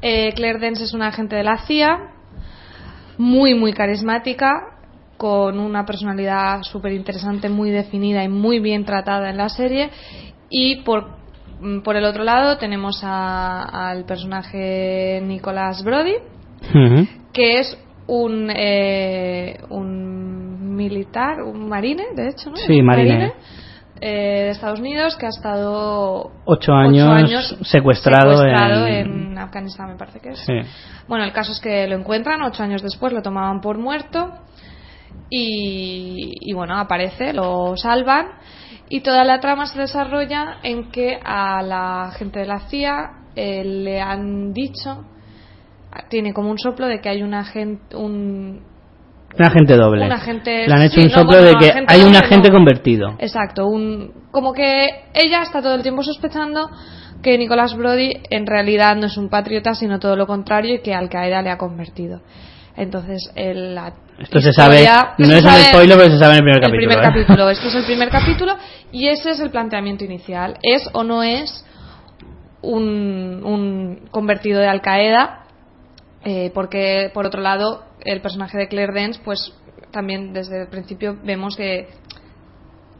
[0.00, 2.12] eh, Claire Dance es una agente de la CIA,
[3.16, 4.52] muy, muy carismática,
[5.16, 9.90] con una personalidad súper interesante, muy definida y muy bien tratada en la serie.
[10.50, 11.16] Y por,
[11.58, 16.16] mm, por el otro lado tenemos al personaje Nicolás Brody,
[17.32, 22.56] que es un, eh, un militar, un marine, de hecho, ¿no?
[22.56, 23.32] Sí, marine.
[24.00, 29.38] eh, de Estados Unidos que ha estado Ocho años secuestrado secuestrado en- en...
[29.38, 30.38] Afganistán, me parece que es.
[30.40, 30.52] Sí.
[31.08, 34.32] Bueno, el caso es que lo encuentran, ocho años después lo tomaban por muerto
[35.30, 38.26] y, y bueno, aparece, lo salvan
[38.88, 43.64] y toda la trama se desarrolla en que a la gente de la CIA eh,
[43.64, 45.04] le han dicho,
[46.08, 48.62] tiene como un soplo de que hay un agente, un,
[49.38, 50.04] Un agente doble.
[50.06, 52.48] Un agente- Le han hecho sí, un no, soplo bueno, de que hay un agente
[52.48, 52.54] no.
[52.54, 53.14] convertido.
[53.18, 56.70] Exacto, un, como que ella está todo el tiempo sospechando
[57.22, 60.94] que Nicolás Brody en realidad no es un patriota, sino todo lo contrario y que
[60.94, 62.20] Al Qaeda le ha convertido.
[62.76, 64.84] Entonces, el, la Esto se sabe,
[65.18, 66.88] no se es un spoiler, pero se sabe en el primer el capítulo.
[66.88, 67.02] primer ¿eh?
[67.02, 67.50] capítulo.
[67.50, 68.56] Este es el primer capítulo
[68.92, 70.58] y ese es el planteamiento inicial.
[70.62, 71.64] ¿Es o no es
[72.62, 75.43] un, un convertido de Al Qaeda?
[76.24, 79.52] Eh, porque, por otro lado, el personaje de Claire Dance, pues
[79.90, 81.88] también desde el principio vemos que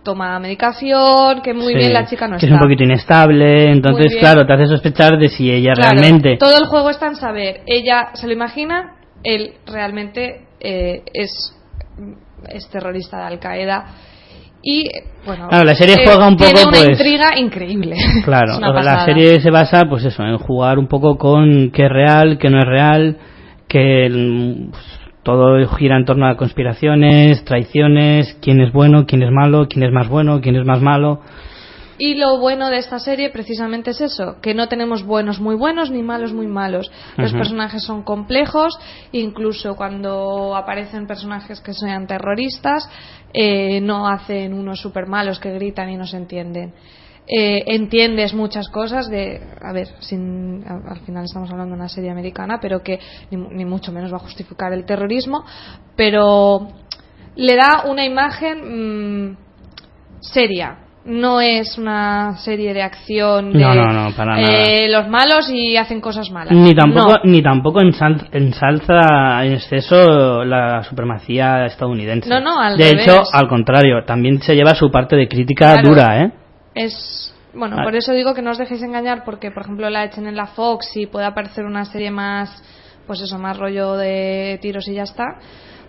[0.02, 2.46] toma medicación, que muy Sí, bien la chica no que está.
[2.48, 6.36] es un poquito inestable, entonces, claro, te hace sospechar de si ella Claro, realmente.
[6.36, 7.62] Todo el juego está en saber.
[7.66, 11.56] Ella se lo imagina, él realmente eh, es,
[12.48, 13.86] es terrorista de Al Qaeda.
[14.66, 14.88] Y
[15.26, 17.96] bueno, Claro, la serie eh, juega un tiene poco, una pues- intriga increíble.
[18.24, 19.04] Claro, la pasada.
[19.04, 22.58] serie se basa, pues eso, en jugar un poco con qué es real, qué no
[22.58, 23.18] es real,
[23.68, 24.82] que el- pues,
[25.22, 29.92] todo gira en torno a conspiraciones, traiciones, quién es bueno, quién es malo, quién es
[29.92, 31.20] más bueno, quién es más malo.
[31.96, 35.90] Y lo bueno de esta serie precisamente es eso, que no tenemos buenos muy buenos
[35.92, 36.90] ni malos muy malos.
[37.16, 38.76] Los personajes son complejos,
[39.12, 42.88] incluso cuando aparecen personajes que sean terroristas,
[43.32, 46.72] eh, no hacen unos super malos que gritan y no se entienden.
[47.26, 51.88] Eh, entiendes muchas cosas de, a ver, sin, a- al final estamos hablando de una
[51.88, 52.98] serie americana, pero que
[53.30, 55.44] ni, ni mucho menos va a justificar el terrorismo,
[55.96, 56.68] pero
[57.36, 59.36] le da una imagen mm,
[60.20, 60.80] seria.
[61.06, 65.76] No es una serie de acción de No, no, no, para eh, los malos y
[65.76, 66.52] hacen cosas malas.
[66.56, 72.28] Ni tampoco, ni tampoco ensal- ensalza en exceso la supremacía estadounidense.
[72.30, 73.06] No, no, al De revés.
[73.06, 75.88] hecho, al contrario, también se lleva su parte de crítica Claro.
[75.90, 76.32] dura, ¿eh?
[76.74, 77.86] Es bueno, Vale.
[77.86, 80.46] por eso digo que no os dejéis engañar porque por ejemplo la echen en la
[80.46, 82.50] Fox y puede aparecer una serie más
[83.06, 85.24] pues eso, más rollo de tiros y ya está,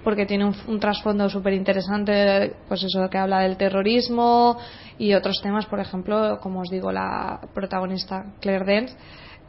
[0.05, 4.57] porque tiene un, un trasfondo súper interesante, pues eso que habla del terrorismo
[4.97, 8.95] y otros temas, por ejemplo, como os digo, la protagonista Claire Dance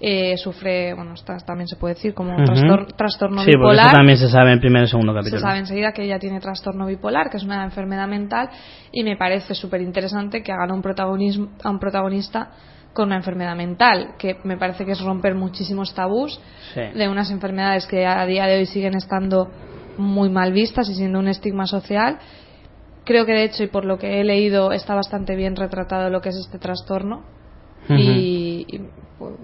[0.01, 3.87] eh, sufre, bueno, está- también se puede decir como un trastor- trastorno Sí, porque bipolar.
[3.87, 5.39] eso también se sabe en primer y segundo capítulo.
[5.41, 8.51] Se sabe enseguida que ella tiene trastorno bipolar, que es una enfermedad mental,
[8.93, 12.51] y me parece súper interesante que hagan un protagonismo, a un protagonista
[12.93, 16.39] con una enfermedad mental, que me parece que es romper muchísimos tabús
[16.75, 16.81] Sí.
[16.95, 19.49] de unas enfermedades que a día de hoy siguen estando
[19.99, 22.19] muy mal vistas y siendo un estigma social.
[23.05, 26.21] Creo que de hecho, y por lo que he leído, está bastante bien retratado lo
[26.21, 27.25] que es este trastorno.
[27.89, 28.81] Y, y,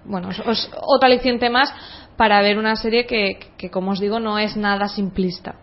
[0.05, 1.73] bueno, es, es otro aliciente más
[2.17, 5.55] para ver una serie que, que, como os digo, no es nada simplista.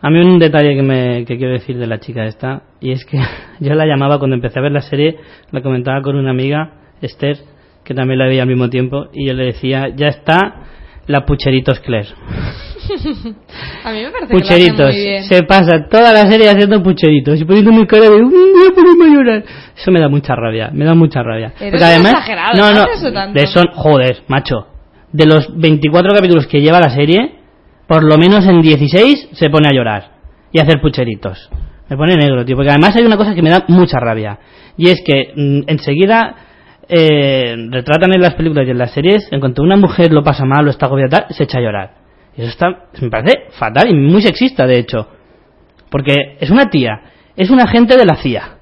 [0.00, 3.04] A mí un detalle que, me, que quiero decir de la chica esta, y es
[3.04, 3.18] que
[3.60, 5.16] yo la llamaba cuando empecé a ver la serie,
[5.52, 7.38] la comentaba con una amiga, Esther,
[7.84, 10.64] que también la veía al mismo tiempo, y yo le decía, ya está
[11.06, 12.08] la Pucheritos Claire.
[13.84, 14.92] A mí me parece que lo Pucheritos.
[14.94, 15.24] muy bien.
[15.24, 18.74] Se pasa toda la serie haciendo pucheritos y poniendo mi cara de, "Mm, voy a
[18.74, 19.44] ponerme a llorar.
[19.76, 21.52] Eso me da mucha rabia, me da mucha rabia.
[21.60, 23.38] Exagerado, no, no eso tanto.
[23.38, 24.66] de son, joder, macho.
[25.12, 27.36] De los 24 capítulos que lleva la serie,
[27.86, 30.10] por lo menos en 16 se pone a llorar
[30.52, 31.48] y a hacer pucheritos.
[31.88, 34.38] Me pone negro, tío, porque además hay una cosa que me da mucha rabia.
[34.76, 36.34] Y es que mm, enseguida
[36.88, 40.44] eh, retratan en las películas y en las series, en cuanto una mujer lo pasa
[40.44, 41.90] mal o está agobiada, se echa a llorar.
[42.36, 45.08] Y eso está, me parece fatal y muy sexista, de hecho.
[45.90, 47.00] Porque es una tía,
[47.36, 48.56] es un agente de la CIA,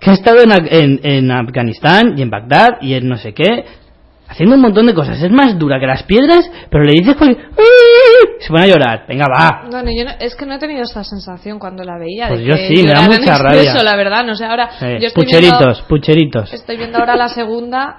[0.00, 3.64] que ha estado en, en- en Afganistán y en Bagdad y en no sé qué,
[4.30, 5.20] haciendo un montón de cosas.
[5.20, 7.46] Es más dura que las piedras, pero le dices cualquier...
[7.58, 8.28] ¡Ay!
[8.40, 9.04] Se pone a llorar.
[9.08, 9.64] Venga, va.
[9.70, 12.28] Bueno, yo no- es que no he tenido esta sensación cuando la veía.
[12.28, 13.60] Pues de yo que sí, me da mucha rabia.
[13.62, 16.52] exceso, la verdad, no sé, ahora Eh, yo estoy pucheritos, viendo, pucheritos.
[16.54, 17.96] estoy viendo ahora la segunda,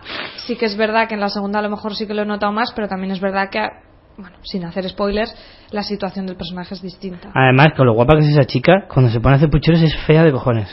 [0.48, 2.26] sí que es verdad que en la segunda a lo mejor sí que lo he
[2.26, 3.60] notado más, pero también es verdad que,
[4.18, 5.36] bueno, sin hacer spoilers,
[5.72, 7.30] la situación del personaje es distinta.
[7.34, 9.96] Además, con lo guapa que es esa chica, cuando se pone a hacer pucheros es
[10.08, 10.70] fea de cojones.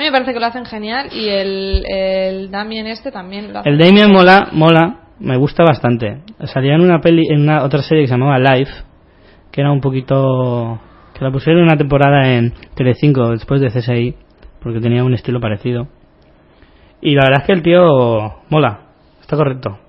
[0.00, 3.68] Mí me parece que lo hacen genial y el, el Damien este también lo hace
[3.68, 6.22] El Damien mola, mola, me gusta bastante.
[6.44, 8.72] Salía en una peli, en una otra serie que se llamaba Life,
[9.52, 10.80] que era un poquito,
[11.12, 14.16] que la pusieron una temporada en Telecinco después de CSI,
[14.62, 15.88] porque tenía un estilo parecido.
[17.02, 18.86] Y la verdad es que el tío mola,
[19.20, 19.80] está correcto.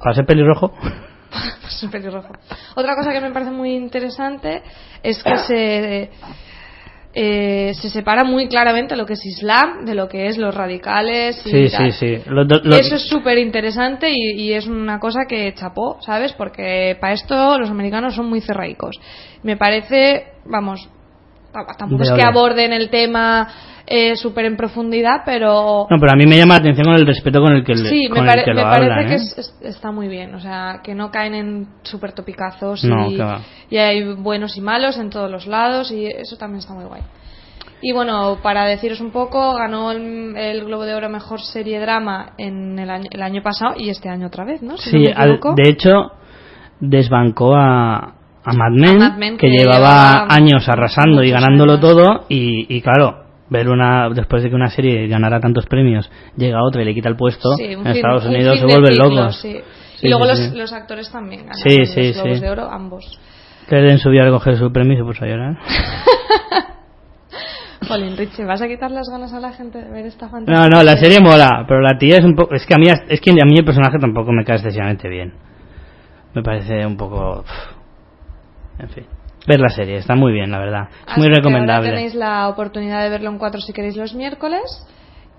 [0.00, 0.72] Para ser pelirrojo,
[1.66, 2.32] Es un pelirrojo.
[2.74, 4.62] Otra cosa que me parece muy interesante
[5.02, 6.10] es que se
[7.14, 11.40] eh, se separa muy claramente lo que es Islam de lo que es los radicales
[11.46, 11.92] y Sí, tal.
[11.92, 12.22] sí, sí.
[12.26, 16.32] Lo- lo- lo- Eso es súper interesante y, y es una cosa que chapó, ¿sabes?
[16.34, 18.96] Porque para esto los americanos son muy cerraicos.
[19.42, 20.88] Me parece, vamos,
[21.78, 23.48] tampoco es que aborden el tema
[23.90, 27.06] eh, súper en profundidad, pero No, pero a mí me llama la atención con el
[27.06, 29.16] respeto con el que, le- sí, con me, el me parece que ¿eh?
[29.16, 30.34] es- es- está muy bien.
[30.34, 33.10] O sea, que no caen en súper topicazos No,
[33.70, 37.02] y, hay buenos y malos en todos los lados y eso también está muy guay.
[37.80, 42.32] Y bueno, para deciros un poco, ganó el, el Globo de Oro Mejor Serie Drama
[42.36, 44.76] en el año, el año pasado y este año otra vez, ¿no?
[44.76, 46.10] Si Sí, al- de hecho,
[46.80, 47.96] desbancó a,
[48.44, 51.80] a Mad Men, A Mad Men, que, que llevaba años arrasando y ganándolo años.
[51.82, 56.62] todo, y, y claro, ver una después de que una serie ganara tantos premios, llega
[56.62, 58.92] otra y le quita el puesto, Sí, en fin- Estados un Unidos fin se vuelven
[58.92, 59.40] ciclo, locos.
[59.40, 59.56] sí.
[59.96, 62.40] Sí, y luego los, los actores también ganan Sí, los sí, sí.
[62.40, 63.18] de Oro, ambos.
[63.68, 65.56] Que den subió a recoger su premio y se puso a llorar.
[67.88, 70.68] Jolín, Richie, ¿vas a quitar las ganas a la gente de ver esta fantasía?
[70.68, 72.54] No, no, la serie mola, pero la tía es un poco...
[72.54, 75.32] Es que a mí, es que a mí el personaje tampoco me cae excesivamente bien.
[76.34, 77.44] Me parece un poco...
[78.78, 79.04] En fin.
[79.48, 80.88] Ver la serie, está muy bien, la verdad.
[80.90, 81.88] Es Así muy recomendable.
[81.88, 84.60] Ahora tenéis la oportunidad de verlo en cuatro si queréis los miércoles.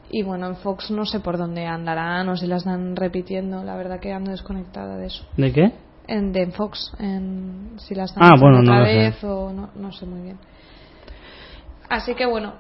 [0.09, 3.63] Y bueno, en Fox no sé por dónde andarán o si las están repitiendo.
[3.63, 5.23] La verdad que ando desconectada de eso.
[5.37, 5.73] ¿De qué?
[6.07, 9.91] En, de en Fox, en, si las están Ah, bueno, otra vez o no, no
[9.91, 10.39] sé muy bien.
[11.87, 12.53] Así que bueno,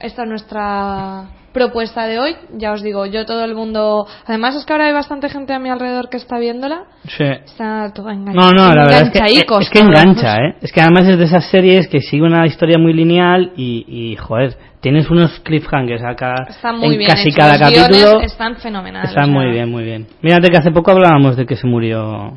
[0.00, 2.36] esta es nuestra propuesta de hoy.
[2.56, 4.06] Ya os digo, yo todo el mundo.
[4.26, 6.84] Además, es que ahora hay bastante gente a mi alrededor que está viéndola.
[7.08, 7.24] Sí.
[7.24, 9.18] Está todo engan- No, no, la verdad es que,
[9.60, 10.56] es engancha, ¿eh?
[10.60, 14.16] Es que además es de esas series que sigue una historia muy lineal y, y
[14.16, 16.34] joder, tienes unos cliffhangers acá
[16.76, 17.38] muy en bien casi hecho.
[17.38, 18.20] cada Los capítulo.
[18.22, 19.10] están fenomenales.
[19.10, 20.06] Están o sea, muy bien, muy bien.
[20.22, 22.32] Mírate que hace poco hablábamos de que se murió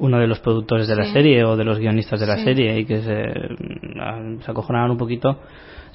[0.00, 2.44] uno de los productores de la serie o de los guionistas de la Sí.
[2.44, 5.40] serie y que se, se acojonaban un poquito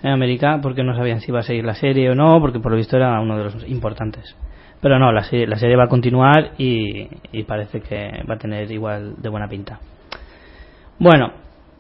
[0.03, 2.71] en América porque no sabían si iba a seguir la serie o no, porque por
[2.71, 4.35] lo visto era uno de los importantes.
[4.81, 8.37] Pero no, la serie, la serie va a continuar y, y parece que va a
[8.37, 9.79] tener igual de buena pinta.
[10.99, 11.31] Bueno,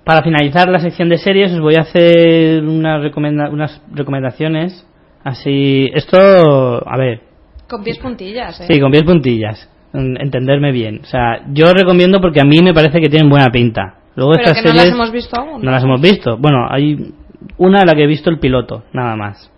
[0.05, 4.87] para finalizar la sección de series os voy a hacer unas, recomenda- unas recomendaciones.
[5.23, 7.21] Así, esto, a ver,
[7.69, 8.65] Con pies puntillas, ¿eh?
[8.69, 9.69] Sí, con pies puntillas.
[9.93, 10.99] en- Entenderme bien.
[11.03, 13.95] O sea, yo recomiendo porque a mí me parece que tienen buena pinta.
[14.15, 15.61] Luego Pero estas que no las series hemos visto aún.
[15.61, 16.37] no las hemos visto.
[16.37, 17.13] Bueno, hay
[17.57, 19.51] una a la que he visto el piloto, nada más.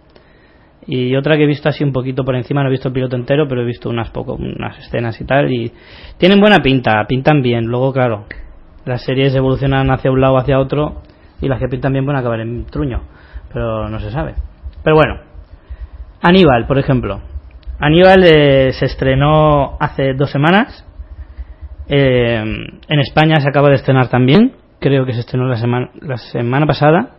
[0.88, 3.16] Y otra que he visto así un poquito por encima, no he visto el piloto
[3.16, 5.52] entero, pero he visto unas poco, unas escenas y tal.
[5.52, 5.72] Y
[6.18, 7.66] tienen buena pinta, pintan bien.
[7.66, 8.26] Luego, claro,
[8.86, 11.02] las series evolucionan hacia un lado, hacia otro,
[11.42, 13.02] y las que pintan bien van a acabar en truño.
[13.52, 14.36] Pero no se sabe.
[14.84, 15.16] Pero bueno,
[16.22, 17.22] Aníbal, por ejemplo.
[17.80, 20.86] Aníbal eh, se estrenó hace dos semanas.
[21.88, 22.44] Eh,
[22.88, 24.54] en España se acaba de estrenar también.
[24.80, 27.12] Creo que se estrenó la semana, la semana pasada.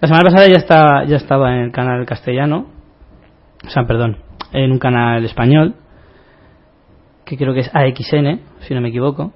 [0.00, 2.66] La semana pasada ya, está, ya estaba en el canal castellano.
[3.66, 4.18] O sea, perdón,
[4.52, 5.74] en un canal español.
[7.24, 9.32] Que creo que es AXN, si no me equivoco.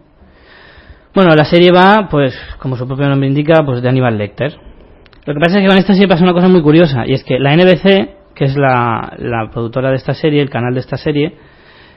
[1.15, 4.57] Bueno, la serie va, pues, como su propio nombre indica, pues de Aníbal Lecter.
[5.27, 7.25] Lo que pasa es que con esta serie pasa una cosa muy curiosa, y es
[7.25, 10.97] que la NBC, que es la, la productora de esta serie, el canal de esta
[10.97, 11.37] serie,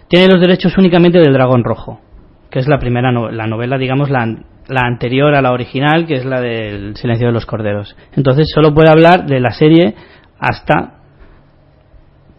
[0.08, 2.02] tiene los derechos únicamente del Dragón Rojo,
[2.50, 4.26] que es la primera no- la novela, digamos, la,
[4.68, 7.96] la anterior a la original, que es la del Silencio de los Corderos.
[8.16, 9.96] Entonces solo puede hablar de la serie
[10.40, 11.00] hasta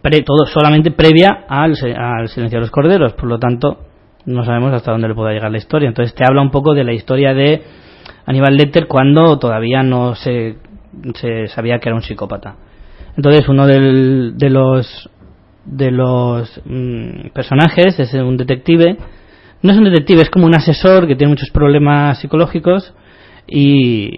[0.01, 3.79] pre- todo solamente previa al, al Silencio de los Corderos, por lo tanto
[4.25, 5.87] no sabemos hasta dónde le pueda llegar la historia.
[5.87, 7.61] Entonces te habla un poco de la historia de
[8.25, 10.57] Aníbal Lecter cuando todavía no se,
[11.13, 12.55] se sabía que era un psicópata.
[13.15, 15.09] Entonces uno de los
[15.63, 18.97] de los mm, personajes es un detective.
[19.61, 22.93] No es un detective, es como un asesor que tiene muchos problemas psicológicos
[23.47, 24.11] y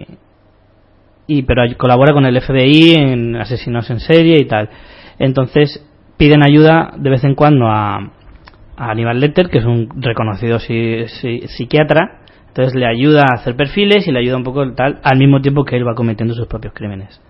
[1.46, 4.70] pero colabora con el FBI en asesinos en serie y tal.
[5.18, 5.84] Entonces
[6.16, 11.06] piden ayuda de vez en cuando a, a Aníbal Lecter, que es un reconocido si-
[11.08, 12.20] si- psiquiatra.
[12.48, 15.64] Entonces le ayuda a hacer perfiles y le ayuda un poco tal, al mismo tiempo
[15.64, 17.20] que él va cometiendo sus propios crímenes.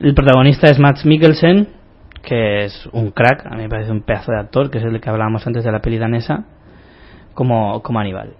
[0.00, 1.68] El protagonista es Max Mikkelsen,
[2.22, 5.00] que es un crack, a mí me parece un pedazo de actor, que es el
[5.00, 6.44] que hablábamos antes de la peli danesa,
[7.40, 8.34] como, como Aníbal.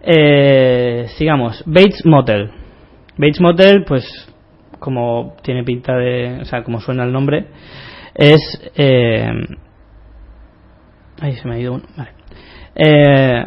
[0.00, 2.52] Eh, sigamos, Bates Motel.
[3.16, 4.04] Bates Motel, pues,
[4.78, 7.46] como tiene pinta de, o sea, como suena el nombre,
[8.14, 8.40] es,
[8.76, 9.28] eh,
[11.20, 12.10] ay, se me ha ido uno, vale.
[12.76, 13.44] Eh,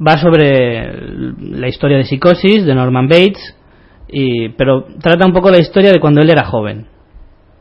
[0.00, 0.92] va sobre
[1.40, 3.56] la historia de psicosis de Norman Bates,
[4.06, 6.86] y, pero trata un poco la historia de cuando él era joven,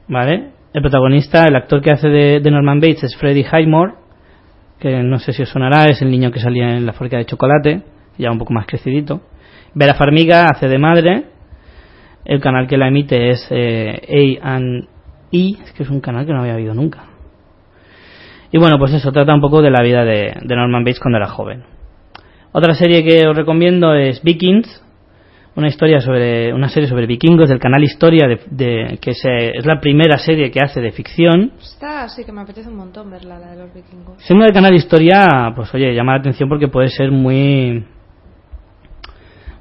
[0.08, 0.52] ¿vale?
[0.72, 4.06] El protagonista, el actor que hace de, de Norman Bates es Freddie Highmore,
[4.80, 7.26] que no sé si os sonará, es el niño que salía en la fábrica de
[7.26, 7.82] chocolate,
[8.18, 9.22] ya un poco más crecidito.
[9.74, 11.26] Vera Farmiga hace de madre
[12.26, 16.54] El canal que la emite es eh, A&E, que es un canal que no había
[16.54, 17.04] habido nunca.
[18.52, 21.18] Y bueno, pues eso trata un poco de la vida de, de Norman Bates cuando
[21.18, 21.64] era joven.
[22.54, 24.84] Otra serie que os recomiendo es Vikings,
[25.58, 30.20] una historia sobre una serie sobre vikingos del canal Historia de, que es la primera
[30.20, 31.52] serie que hace de ficción.
[31.60, 34.22] Esta sí que me apetece un montón verla la de los vikingos.
[34.22, 37.84] Siendo del canal Historia pues oye llama la atención porque puede ser muy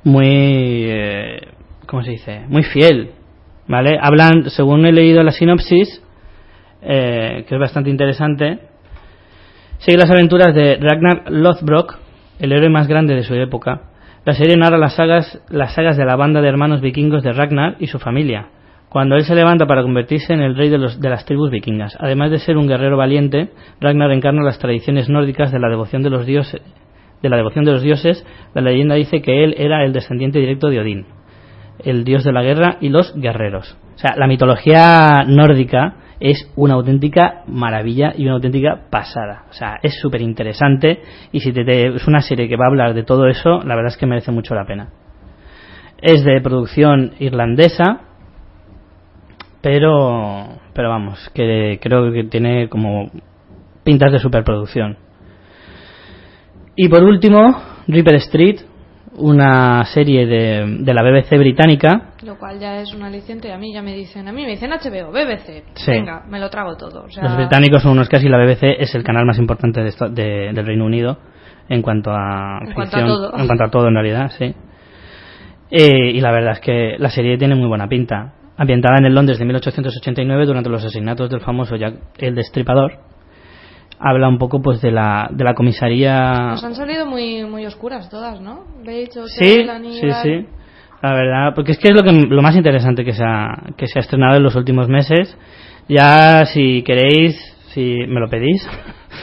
[0.05, 1.41] muy eh,
[1.87, 3.13] cómo se dice muy fiel
[3.67, 6.03] vale hablan según he leído la sinopsis
[6.83, 8.61] eh, que es bastante interesante
[9.79, 11.99] sigue las aventuras de Ragnar Lothbrok
[12.39, 13.96] el héroe más grande de su época
[14.27, 17.77] la serie narra las sagas, las sagas de la banda de hermanos vikingos de Ragnar
[17.79, 18.49] y su familia,
[18.89, 21.97] cuando él se levanta para convertirse en el rey de, los, de las tribus vikingas.
[22.01, 23.51] Además de ser un guerrero valiente,
[23.81, 26.61] Ragnar encarna las tradiciones nórdicas de la devoción de los dioses.
[27.23, 30.71] De la devoción de los dioses, la leyenda dice que él era el descendiente directo
[30.71, 31.07] de Odín,
[31.85, 33.79] el dios de la guerra y los guerreros.
[33.95, 39.45] O sea, la mitología nórdica es una auténtica maravilla y una auténtica pasada.
[39.51, 41.03] O sea, es súper interesante
[41.33, 43.93] y si te, es una serie que va a hablar de todo eso, la verdad
[43.93, 44.89] es que merece mucho la pena.
[46.01, 48.01] Es de producción irlandesa,
[49.63, 53.11] pero, pero vamos, que creo que tiene como
[53.85, 54.99] pintas de superproducción.
[56.77, 57.57] Y por último,
[57.89, 58.61] Reaper Street,
[59.17, 62.11] una serie de, de, la BBC británica.
[62.27, 64.51] Lo cual ya es un aliciente y a mí ya me dicen, a mí me
[64.51, 67.05] dicen HBO, BBC, venga, me lo trago todo.
[67.05, 70.85] Los británicos son unos casi, la BBC es el canal más importante de del Reino
[70.85, 71.19] Unido
[71.69, 73.39] en cuanto a en cuanto a todo.
[73.39, 74.53] en cuanto a todo en realidad, sí.
[75.71, 78.35] Eh, y la verdad es que la serie tiene muy buena pinta.
[78.57, 82.99] Ambientada en el Londres de 1889 durante los asesinatos del famoso Jack el Destripador
[83.99, 86.51] habla un poco pues de la, de la comisaría.
[86.51, 88.65] Nos han salido muy, muy oscuras todas, ¿no?
[88.85, 89.67] sí,
[90.01, 90.47] sí, sí.
[91.07, 93.87] La verdad, porque es que es lo, que, lo más interesante que se, ha, que
[93.87, 95.37] se ha estrenado en los últimos meses.
[95.89, 97.37] Ya, si queréis,
[97.69, 98.69] si me lo pedís,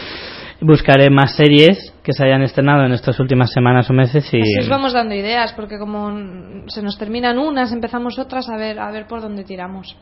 [0.62, 4.60] buscaré más series que se hayan estrenado en estas últimas semanas o meses y Así
[4.60, 8.92] os vamos dando ideas porque como se nos terminan unas empezamos otras a ver a
[8.92, 9.98] ver por dónde tiramos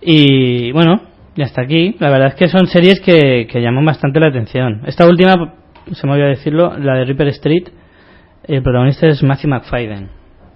[0.00, 1.00] y bueno
[1.36, 1.94] y hasta aquí.
[2.00, 4.82] La verdad es que son series que, que llaman bastante la atención.
[4.86, 5.54] Esta última,
[5.92, 7.68] se me olvidó decirlo, la de Ripper Street,
[8.46, 10.08] el protagonista es Matthew McFadden,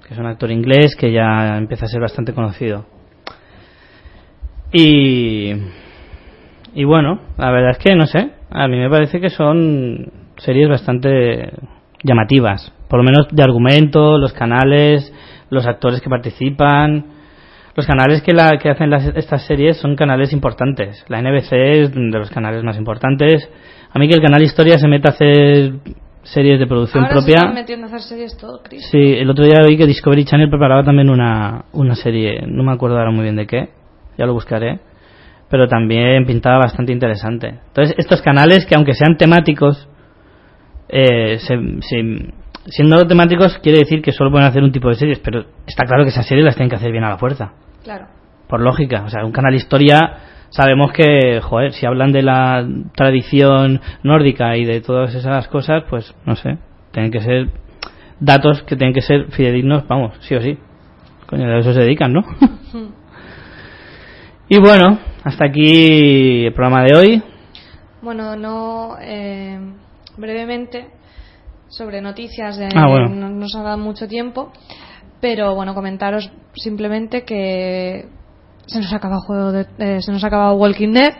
[0.07, 2.87] que es un actor inglés que ya empieza a ser bastante conocido.
[4.73, 5.53] Y,
[6.75, 10.69] y bueno, la verdad es que no sé, a mí me parece que son series
[10.69, 11.53] bastante
[12.03, 15.13] llamativas, por lo menos de argumento, los canales,
[15.51, 17.21] los actores que participan
[17.75, 21.05] los canales que, la, que hacen las, estas series son canales importantes.
[21.09, 23.49] La NBC es de los canales más importantes.
[23.93, 25.75] A mí que el canal Historia se meta a hacer
[26.23, 27.39] series de producción Ahora propia.
[27.39, 28.87] Se están metiendo a hacer series todo, Chris.
[28.91, 32.73] Sí, el otro día vi que Discovery Channel preparaba también una, una serie, no me
[32.73, 33.71] acuerdo ahora muy bien de qué,
[34.19, 34.81] ya lo buscaré,
[35.49, 37.61] pero también pintaba bastante interesante.
[37.69, 39.89] Entonces, estos canales que aunque sean temáticos,
[40.89, 42.33] eh, se, se,
[42.67, 46.05] siendo temáticos quiere decir que solo pueden hacer un tipo de series, pero está claro
[46.05, 47.53] que esas series las tienen que hacer bien a la fuerza.
[47.83, 48.07] Claro.
[48.49, 53.81] Por lógica, o sea, un canal historia sabemos que, joder, si hablan de la tradición
[54.03, 56.59] nórdica y de todas esas cosas, pues no sé,
[56.93, 57.49] tienen que ser
[58.21, 60.59] datos que tienen que ser fidedignos, vamos, sí o sí.
[61.27, 62.23] Coño, a eso se dedican, ¿no?
[64.49, 67.23] y bueno, hasta aquí el programa de hoy.
[68.03, 69.59] Bueno, no eh,
[70.17, 70.89] brevemente
[71.69, 73.09] sobre noticias de, ah, bueno.
[73.09, 74.53] no nos ha dado mucho tiempo
[75.21, 78.09] pero bueno comentaros simplemente que
[78.71, 81.15] se nos acaba juego de, eh, se nos acaba Walking Dead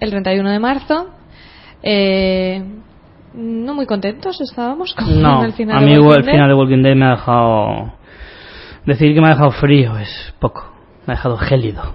[0.00, 1.08] el 31 de marzo
[1.82, 2.62] eh,
[3.34, 6.32] no muy contentos estábamos con no, el final a de mí Walking el Dead.
[6.32, 7.92] final de Walking Dead me ha dejado
[8.84, 10.70] decir que me ha dejado frío es poco
[11.06, 11.94] me ha dejado gélido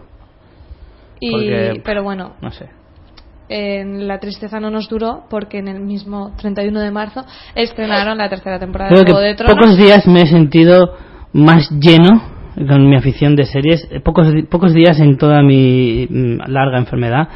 [1.20, 2.70] y, porque, pero bueno no sé
[3.48, 8.58] la tristeza no nos duró porque en el mismo 31 de marzo estrenaron la tercera
[8.58, 9.56] temporada Creo de Juego de Tronos.
[9.56, 10.98] pocos días me he sentido
[11.32, 12.35] más lleno
[12.68, 13.88] con mi afición de series.
[14.04, 17.28] Pocos, pocos días en toda mi mm, larga enfermedad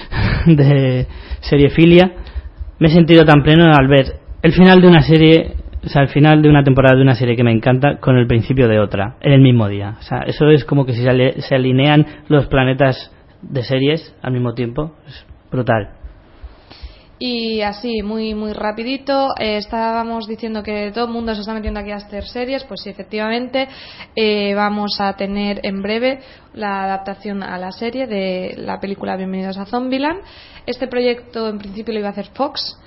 [0.46, 1.06] de
[1.40, 2.12] seriefilia
[2.78, 5.54] me he sentido tan pleno al ver el final de una serie,
[5.84, 8.26] o sea, el final de una temporada de una serie que me encanta con el
[8.26, 9.96] principio de otra, en el mismo día.
[9.98, 13.12] O sea, eso es como que si se, se alinean los planetas
[13.42, 14.94] de series al mismo tiempo.
[15.06, 15.90] Es brutal.
[17.18, 21.80] Y así, muy muy rapidito, eh, estábamos diciendo que todo el mundo se está metiendo
[21.80, 23.68] aquí a hacer series, pues sí, efectivamente,
[24.14, 26.20] eh, vamos a tener en breve
[26.52, 30.20] la adaptación a la serie de la película Bienvenidos a Zombieland.
[30.66, 32.78] Este proyecto en principio lo iba a hacer Fox,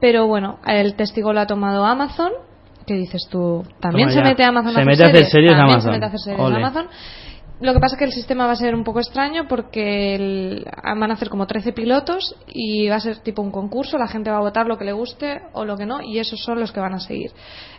[0.00, 2.30] pero bueno, el testigo lo ha tomado Amazon,
[2.86, 3.62] ¿Qué dices tú?
[3.80, 4.30] También Toma se ya.
[4.30, 5.80] mete Amazon Se a mete a hacer series Amazon.
[5.82, 6.40] se mete a hacer series.
[6.40, 6.88] Amazon.
[7.62, 10.66] Lo que pasa es que el sistema va a ser un poco extraño porque el-
[10.82, 14.30] van a hacer como 13 pilotos y va a ser tipo un concurso, la gente
[14.30, 16.72] va a votar lo que le guste o lo que no y esos son los
[16.72, 17.30] que van a seguir.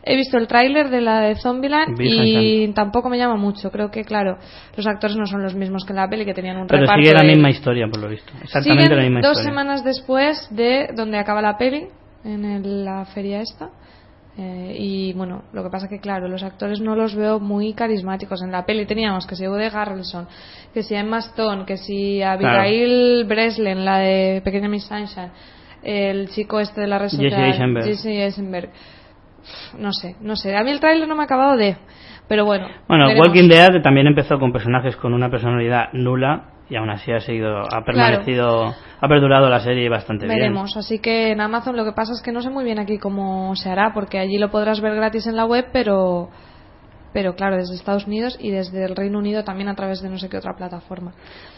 [0.04, 3.70] He visto el tráiler de la de Zombieland y tampoco me llama mucho.
[3.72, 4.38] Creo que, claro,
[4.78, 7.02] los actores no son los mismos que en la peli que tenían un Pero reparto
[7.04, 8.32] sigue la de- misma historia, por lo visto.
[8.42, 9.50] Exactamente la misma dos historia.
[9.52, 11.88] semanas después de donde acaba la peli,
[12.24, 13.70] en el- la feria esta.
[14.36, 18.42] Eh, y bueno, lo que pasa que claro, los actores no los veo muy carismáticos.
[18.42, 20.28] En la peli teníamos que si Woody Harrelson,
[20.74, 25.32] que si Emma Stone, que si Abigail Breslin, la de Pequeña Miss Sunshine,
[25.84, 27.86] el chico este de la red Jesse social, Eisenberg.
[27.86, 28.70] Jesse Eisenberg.
[29.78, 30.56] No sé, no sé.
[30.56, 31.76] A mí el tráiler no me ha acabado de...
[32.28, 32.68] Pero bueno.
[32.88, 33.28] Bueno, veremos.
[33.28, 37.60] Walking Dead también empezó con personajes con una personalidad nula y aún así ha seguido,
[37.60, 40.38] ha permanecido, ha perdurado la serie bastante bien.
[40.40, 42.98] Veremos, así que en Amazon lo que pasa es que no sé muy bien aquí
[42.98, 46.30] cómo se hará, porque allí lo podrás ver gratis en la web, pero
[47.14, 50.18] pero claro, desde Estados Unidos y desde el Reino Unido también a través de no
[50.18, 51.14] sé qué otra plataforma.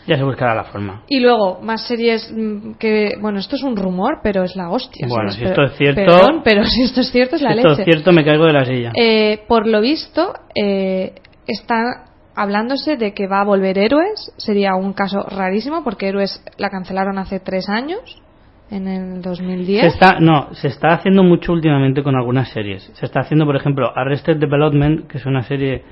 [0.06, 1.04] Ya se buscará la forma.
[1.08, 5.08] Y luego, más series mm, que, bueno, esto es un rumor, pero es la hostia.
[5.08, 7.70] Bueno, si esto es cierto- Perdón, pero si esto es cierto es la Si esto
[7.70, 7.82] leche.
[7.84, 8.92] es cierto, me caigo de la silla.
[9.00, 11.14] Eh, por lo visto, eh,
[11.48, 12.04] está
[12.36, 14.34] hablándose de que va a volver Héroes.
[14.38, 18.22] Sería un caso rarísimo porque Héroes la cancelaron hace tres años,
[18.70, 19.82] en el 2010.
[19.82, 22.84] Se está, no, se está haciendo mucho últimamente con algunas series.
[22.94, 25.84] Se está haciendo, por ejemplo, Arrested Development, que es una serie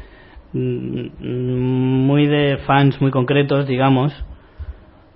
[0.53, 4.13] mm, muy de fans muy concretos, digamos.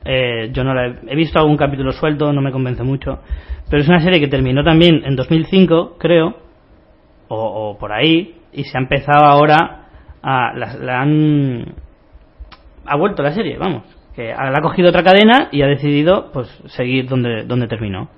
[0.05, 3.19] Eh, yo no la he, visto algún capítulo suelto, no me convence mucho.
[3.69, 6.38] Pero es una serie que terminó también en 2005, creo,
[7.28, 9.86] o por ahí, y se ha empezado ahora
[10.28, 10.53] a.
[10.53, 11.75] La, han.
[12.86, 13.84] Ha vuelto la serie, vamos.
[14.15, 18.09] Que la ha cogido otra cadena y ha decidido pues seguir donde, donde terminó.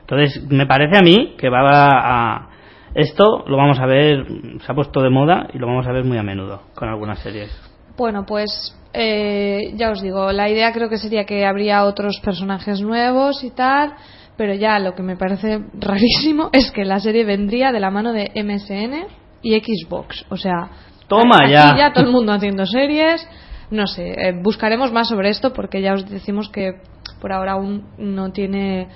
[0.00, 2.48] Entonces, me parece a mí que va a.
[2.94, 4.26] Esto lo vamos a ver,
[4.60, 7.18] se ha puesto de moda y lo vamos a ver muy a menudo con algunas
[7.20, 7.50] series.
[7.96, 12.80] Bueno, pues eh, ya os digo, la idea creo que sería que habría otros personajes
[12.80, 13.92] nuevos y tal,
[14.36, 18.12] pero ya lo que me parece rarísimo es que la serie vendría de la mano
[18.12, 19.06] de MSN
[19.42, 20.24] y Xbox.
[20.30, 20.70] O sea,
[21.08, 21.76] Toma aquí ya.
[21.76, 23.26] ya todo el mundo haciendo series.
[23.70, 26.80] No sé, eh, buscaremos más sobre esto porque ya os decimos que
[27.20, 28.88] por ahora aún no tiene.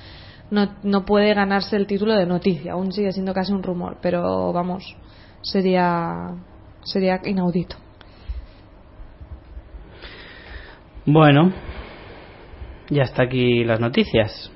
[0.50, 4.52] No, no puede ganarse el título de noticia, aún sigue siendo casi un rumor, pero
[4.52, 4.84] vamos,
[5.40, 6.28] sería
[6.84, 7.76] sería inaudito.
[11.06, 11.52] Bueno,
[12.90, 14.52] ya está aquí las noticias.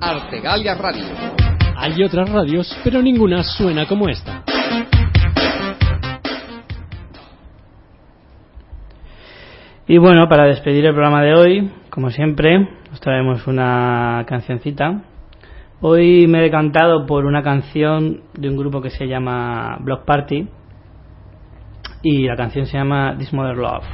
[0.00, 1.45] Artegalia Radio.
[1.86, 4.42] Hay otras radios, pero ninguna suena como esta.
[9.86, 15.04] Y bueno, para despedir el programa de hoy, como siempre, os traemos una cancioncita.
[15.80, 20.48] Hoy me he decantado por una canción de un grupo que se llama Block Party
[22.02, 23.86] y la canción se llama This Mother Love.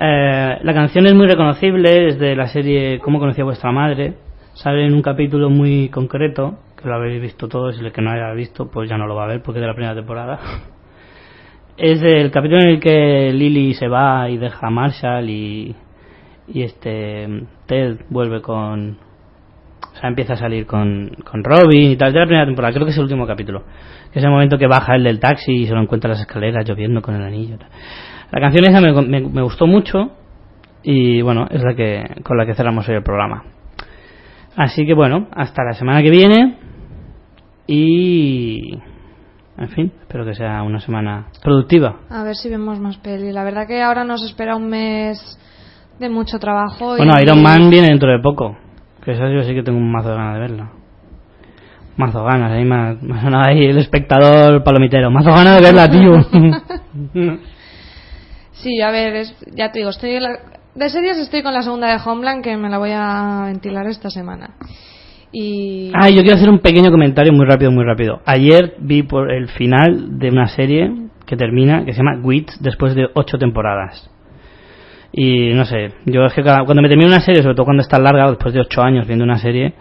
[0.00, 4.29] Eh, la canción es muy reconocible, es de la serie Cómo conocía vuestra madre.
[4.54, 8.10] Sale en un capítulo muy concreto, que lo habéis visto todos y el que no
[8.10, 10.38] haya visto, pues ya no lo va a ver porque es de la primera temporada.
[11.76, 15.74] Es el capítulo en el que Lily se va y deja a Marshall y,
[16.48, 17.26] y este
[17.64, 18.98] Ted vuelve con.
[19.90, 22.12] O sea, empieza a salir con, con Robin y tal.
[22.12, 23.62] De la primera temporada, creo que es el último capítulo.
[24.12, 26.20] Que es el momento que baja el del taxi y se lo encuentra en las
[26.20, 27.56] escaleras lloviendo con el anillo.
[27.56, 27.68] tal.
[28.30, 30.10] La canción esa me, me- me gustó mucho
[30.82, 33.42] y bueno, es la que con la que cerramos hoy el programa.
[34.56, 36.58] Así que bueno, hasta la semana que viene
[37.66, 38.74] y.
[39.58, 42.00] En fin, espero que sea una semana productiva.
[42.08, 43.30] A ver si vemos más peli.
[43.30, 45.38] La verdad que ahora nos espera un mes
[45.98, 46.96] de mucho trabajo.
[46.96, 47.22] Bueno, y...
[47.22, 48.56] Iron Man viene dentro de poco.
[49.04, 50.70] Que esa yo sí que tengo un mazo de ganas de verla.
[51.96, 55.10] Mazo ganas, ahí me ha, sonado ahí el espectador palomitero.
[55.10, 57.38] Mazo ganas de verla, tío.
[58.62, 60.18] Sí, a ver, es- ya te digo, estoy
[60.74, 64.10] de series estoy con la segunda de Homeland que me la voy a ventilar esta
[64.10, 64.50] semana.
[65.32, 68.20] Y ah, yo quiero hacer un pequeño comentario muy rápido, muy rápido.
[68.26, 70.92] Ayer vi por el final de una serie
[71.26, 74.10] que termina, que se llama Wit, después de ocho temporadas.
[75.12, 77.82] Y no sé, yo es que cada- cuando me termino una serie, sobre todo cuando
[77.82, 79.74] está larga, después de ocho años viendo una serie,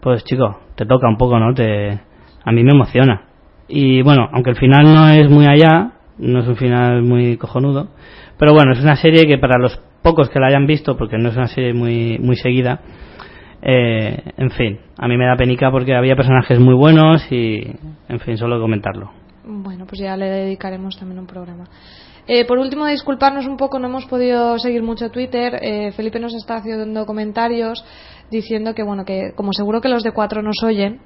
[0.00, 1.54] pues chico, te toca un poco, ¿no?
[1.54, 1.90] Te,
[2.44, 3.22] a mí me emociona.
[3.68, 7.88] Y bueno, aunque el final no es muy allá, no es un final muy cojonudo,
[8.38, 11.30] pero bueno, es una serie que para los pocos que la hayan visto, porque no
[11.30, 12.80] es una serie muy, muy seguida,
[13.62, 17.62] eh, en fin, a mí me da penica porque había personajes muy buenos y,
[18.08, 19.10] en fin, solo comentarlo.
[19.44, 21.64] bueno, pues ya le dedicaremos también un programa.
[22.26, 25.58] Eh, por último, disculparnos un poco, no hemos podido seguir mucho Twitter.
[25.60, 27.84] Eh, Felipe nos está haciendo comentarios
[28.30, 31.00] diciendo que, bueno, que como seguro que los de cuatro nos oyen,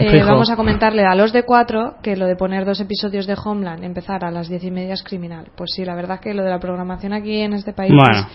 [0.00, 3.36] eh, vamos a comentarle a los de cuatro que lo de poner dos episodios de
[3.42, 5.48] Homeland, empezar a las diez y media es criminal.
[5.56, 8.20] Pues sí, la verdad que lo de la programación aquí en este país Bueno.
[8.20, 8.26] es,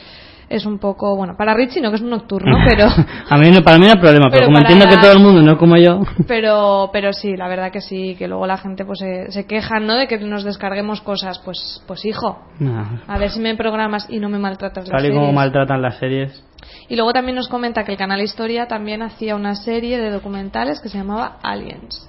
[0.50, 2.86] es un poco, bueno, para Richie no, que es un nocturno, pero...
[2.88, 5.12] a mí no, para mí no hay problema, pero, Pero como para- entiendo que todo
[5.14, 6.02] el mundo no como yo.
[6.28, 9.80] pero pero sí la verdad que sí que luego la gente pues se, se queja
[9.80, 14.08] no de que nos descarguemos cosas pues pues hijo no, a ver si me programas
[14.10, 15.36] y no me maltratas las tal y como series.
[15.36, 16.44] maltratan las series.
[16.88, 20.80] y luego también nos comenta que el canal Historia también hacía una serie de documentales
[20.82, 22.08] que se llamaba Aliens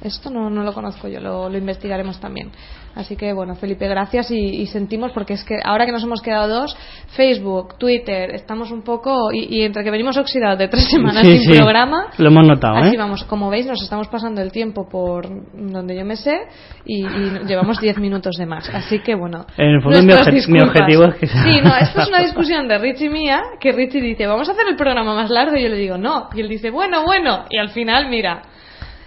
[0.00, 2.52] esto no, no lo conozco yo, lo, lo investigaremos también.
[2.98, 6.20] Así que bueno, Felipe, gracias y, y sentimos porque es que ahora que nos hemos
[6.20, 6.76] quedado dos,
[7.14, 11.38] Facebook, Twitter, estamos un poco y, y entre que venimos oxidados de tres semanas Sí,
[11.38, 12.98] sin sí, programa, Lo hemos notado, Así ¿eh?
[12.98, 16.40] vamos, como veis, nos estamos pasando el tiempo por donde yo me sé
[16.84, 18.68] y, y llevamos 10 minutos de más.
[18.74, 19.46] Así que bueno.
[19.56, 22.66] En el fondo mi obje- objetivo es que sea- Sí, no, esto es una discusión
[22.66, 25.62] de Richie y mía, que Richie dice, vamos a hacer el programa más largo, y
[25.62, 26.28] yo le digo, no.
[26.34, 27.44] Y él dice, bueno, bueno.
[27.48, 28.42] Y al final, mira.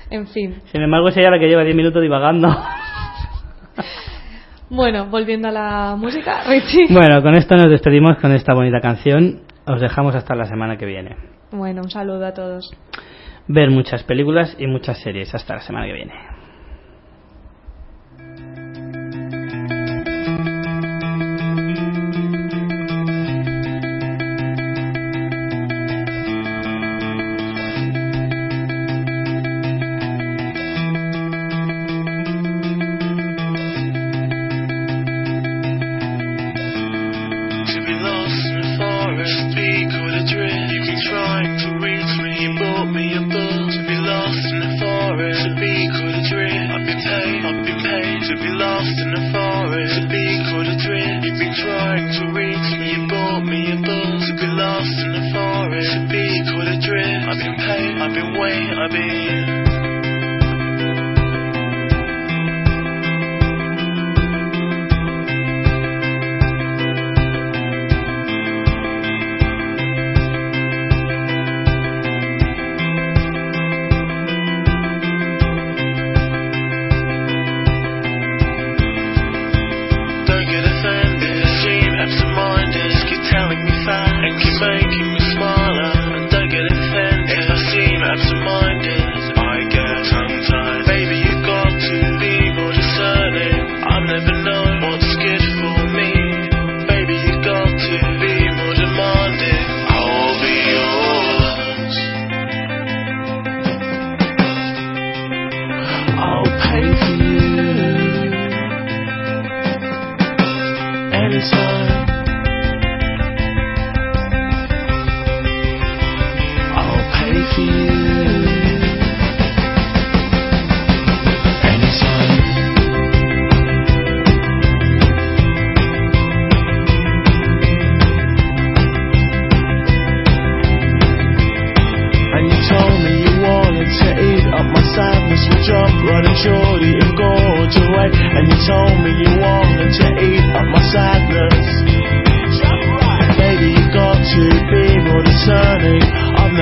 [0.10, 0.62] En fin.
[0.72, 2.50] Sin embargo, es ella la que lleva 10 minutos divagando.
[4.73, 6.88] Bueno, volviendo a la música, Richie.
[6.93, 9.41] bueno, con esto nos despedimos con esta bonita canción.
[9.68, 11.18] Os dejamos hasta la semana que viene.
[11.52, 12.72] Bueno, un saludo a todos.
[13.49, 15.35] Ver muchas películas y muchas series.
[15.35, 16.14] Hasta la semana que viene.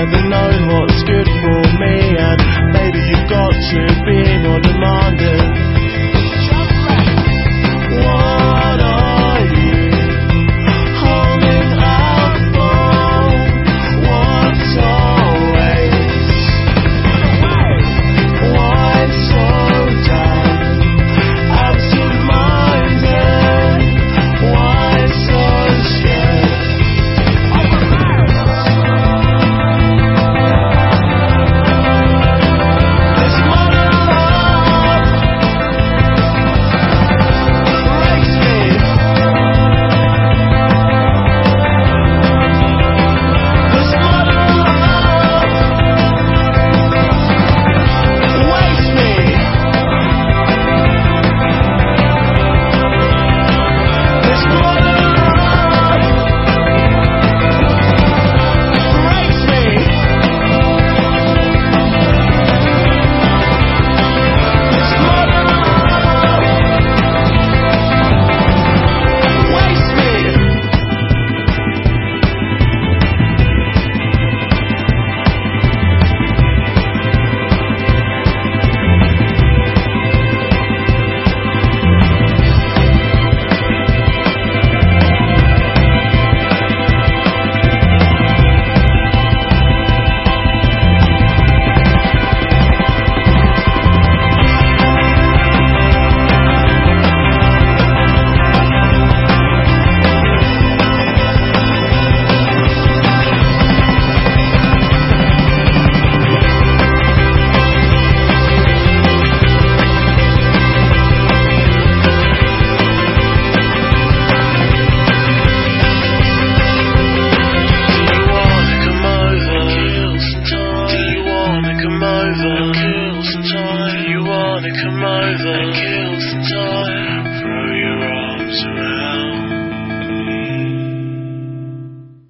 [0.06, 1.39] Never known what's good